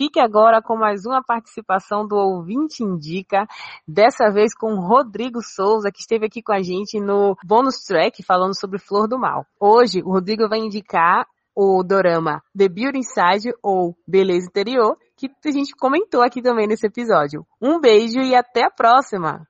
Fique 0.02 0.18
agora 0.18 0.60
com 0.60 0.76
mais 0.76 1.06
uma 1.06 1.22
participação 1.22 2.04
do 2.04 2.16
Ouvinte 2.16 2.82
Indica, 2.82 3.46
dessa 3.86 4.32
vez 4.32 4.52
com 4.52 4.80
Rodrigo 4.80 5.40
Souza, 5.40 5.92
que 5.92 6.00
esteve 6.00 6.26
aqui 6.26 6.42
com 6.42 6.52
a 6.52 6.60
gente 6.60 6.98
no 6.98 7.36
bonus 7.44 7.76
track 7.86 8.20
falando 8.24 8.58
sobre 8.58 8.80
Flor 8.80 9.06
do 9.06 9.16
Mal. 9.16 9.46
Hoje, 9.60 10.02
o 10.02 10.10
Rodrigo 10.10 10.48
vai 10.48 10.58
indicar 10.58 11.24
o 11.54 11.84
dorama 11.84 12.42
The 12.52 12.68
Beauty 12.68 12.98
Inside 12.98 13.54
ou 13.62 13.96
Beleza 14.04 14.48
Interior, 14.48 14.96
que 15.16 15.30
a 15.46 15.52
gente 15.52 15.72
comentou 15.76 16.20
aqui 16.20 16.42
também 16.42 16.66
nesse 16.66 16.84
episódio. 16.84 17.46
Um 17.60 17.78
beijo 17.78 18.18
e 18.18 18.34
até 18.34 18.64
a 18.64 18.70
próxima! 18.72 19.46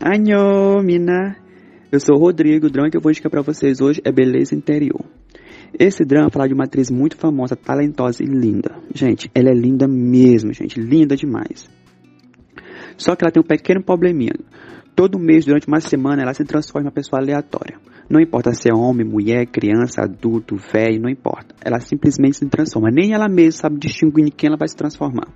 Anhô, 0.00 0.80
mina! 0.80 1.44
Eu 1.90 2.00
sou 2.00 2.16
o 2.16 2.18
Rodrigo, 2.18 2.66
o 2.66 2.70
drama 2.70 2.90
que 2.90 2.96
eu 2.96 3.00
vou 3.00 3.12
indicar 3.12 3.30
para 3.30 3.42
vocês 3.42 3.80
hoje 3.80 4.00
é 4.04 4.10
Beleza 4.10 4.56
Interior. 4.56 5.04
Esse 5.78 6.04
drama 6.04 6.30
fala 6.30 6.48
de 6.48 6.54
uma 6.54 6.64
atriz 6.64 6.90
muito 6.90 7.16
famosa, 7.16 7.54
talentosa 7.54 8.24
e 8.24 8.26
linda. 8.26 8.76
Gente, 8.92 9.30
ela 9.32 9.50
é 9.50 9.54
linda 9.54 9.86
mesmo, 9.86 10.52
gente, 10.52 10.80
linda 10.80 11.14
demais. 11.14 11.68
Só 12.96 13.14
que 13.14 13.24
ela 13.24 13.30
tem 13.30 13.40
um 13.40 13.46
pequeno 13.46 13.84
probleminha. 13.84 14.32
Todo 14.96 15.18
mês, 15.18 15.44
durante 15.44 15.68
uma 15.68 15.78
semana, 15.78 16.22
ela 16.22 16.34
se 16.34 16.44
transforma 16.44 16.86
em 16.86 16.88
uma 16.88 16.92
pessoa 16.92 17.20
aleatória. 17.20 17.78
Não 18.10 18.20
importa 18.20 18.52
se 18.52 18.68
é 18.68 18.74
homem, 18.74 19.06
mulher, 19.06 19.46
criança, 19.46 20.02
adulto, 20.02 20.56
velho, 20.56 21.00
não 21.00 21.10
importa. 21.10 21.54
Ela 21.64 21.78
simplesmente 21.78 22.38
se 22.38 22.46
transforma. 22.46 22.88
Nem 22.90 23.12
ela 23.12 23.28
mesma 23.28 23.60
sabe 23.60 23.78
distinguir 23.78 24.26
em 24.26 24.30
quem 24.30 24.48
ela 24.48 24.56
vai 24.56 24.66
se 24.66 24.76
transformar. 24.76 25.28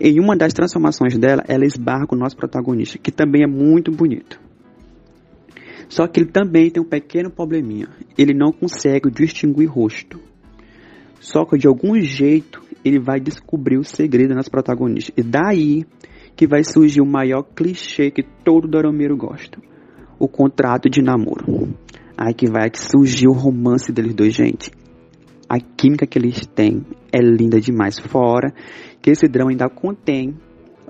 Em 0.00 0.20
uma 0.20 0.36
das 0.36 0.52
transformações 0.52 1.18
dela, 1.18 1.42
ela 1.48 1.64
esbarra 1.64 2.06
com 2.06 2.14
o 2.14 2.18
nosso 2.18 2.36
protagonista, 2.36 2.98
que 2.98 3.10
também 3.10 3.42
é 3.42 3.46
muito 3.46 3.90
bonito. 3.90 4.43
Só 5.94 6.08
que 6.08 6.18
ele 6.18 6.28
também 6.28 6.68
tem 6.70 6.82
um 6.82 6.88
pequeno 6.88 7.30
probleminha. 7.30 7.86
Ele 8.18 8.34
não 8.34 8.50
consegue 8.50 9.08
distinguir 9.08 9.68
rosto. 9.68 10.18
Só 11.20 11.44
que 11.44 11.56
de 11.56 11.68
algum 11.68 12.00
jeito 12.00 12.60
ele 12.84 12.98
vai 12.98 13.20
descobrir 13.20 13.78
o 13.78 13.84
segredo 13.84 14.30
das 14.30 14.38
nosso 14.38 14.50
protagonista. 14.50 15.12
E 15.16 15.22
daí 15.22 15.84
que 16.34 16.48
vai 16.48 16.64
surgir 16.64 17.00
o 17.00 17.06
maior 17.06 17.44
clichê 17.44 18.10
que 18.10 18.24
todo 18.44 18.66
dorameiro 18.66 19.16
gosta. 19.16 19.60
O 20.18 20.26
contrato 20.26 20.90
de 20.90 21.00
namoro. 21.00 21.72
Aí 22.18 22.34
que 22.34 22.50
vai 22.50 22.68
surgir 22.74 23.28
o 23.28 23.32
romance 23.32 23.92
deles 23.92 24.14
dois, 24.14 24.34
gente. 24.34 24.72
A 25.48 25.60
química 25.60 26.08
que 26.08 26.18
eles 26.18 26.44
têm 26.44 26.84
é 27.12 27.20
linda 27.20 27.60
demais. 27.60 28.00
Fora 28.00 28.52
que 29.00 29.10
esse 29.10 29.28
drama 29.28 29.52
ainda 29.52 29.68
contém 29.68 30.34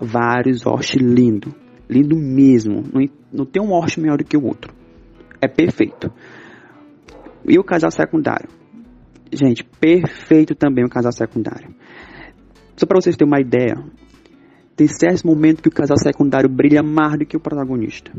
vários 0.01 0.65
orches 0.65 1.03
lindos. 1.03 1.53
Lindo 1.91 2.17
mesmo. 2.17 2.83
Não, 2.91 3.07
não 3.31 3.45
tem 3.45 3.63
um 3.63 3.71
orche 3.71 4.01
melhor 4.01 4.17
do 4.17 4.25
que 4.25 4.39
o 4.39 4.47
outro 4.47 4.73
é 5.45 5.49
perfeito. 5.49 6.13
E 7.47 7.59
o 7.59 7.65
casal 7.65 7.91
secundário? 7.91 8.49
Gente, 9.33 9.65
perfeito 9.65 10.55
também 10.55 10.85
o 10.85 10.89
casal 10.89 11.13
secundário. 11.13 11.75
Só 12.77 12.87
para 12.87 13.01
vocês 13.01 13.17
terem 13.17 13.31
uma 13.31 13.41
ideia, 13.41 13.77
tem 14.77 14.89
certos 14.89 15.23
momentos 15.23 15.63
que 15.63 15.69
o 15.69 15.73
casal 15.73 15.97
secundário 15.99 16.49
brilha 16.49 16.83
mais 16.83 17.19
do 17.19 17.27
que 17.27 17.37
o 17.37 17.41
protagonista. 17.41 18.13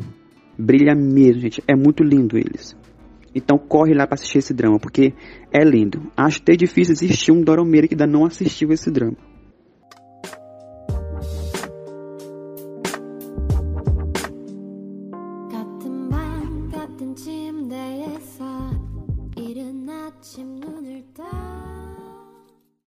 Brilha 0.58 0.96
mesmo, 0.96 1.42
gente. 1.42 1.62
É 1.68 1.76
muito 1.76 2.04
lindo 2.04 2.38
eles. 2.38 2.78
Então 3.34 3.58
corre 3.58 3.94
lá 3.94 4.08
para 4.08 4.16
assistir 4.16 4.38
esse 4.38 4.54
drama, 4.54 4.80
porque 4.80 5.14
é 5.52 5.64
lindo. 5.64 6.10
Acho 6.16 6.42
até 6.42 6.56
difícil 6.56 6.94
existir 6.94 7.34
um 7.34 7.42
Doromeira 7.42 7.88
que 7.88 7.94
ainda 7.94 8.08
não 8.08 8.26
assistiu 8.26 8.72
esse 8.72 8.90
drama. 8.90 9.18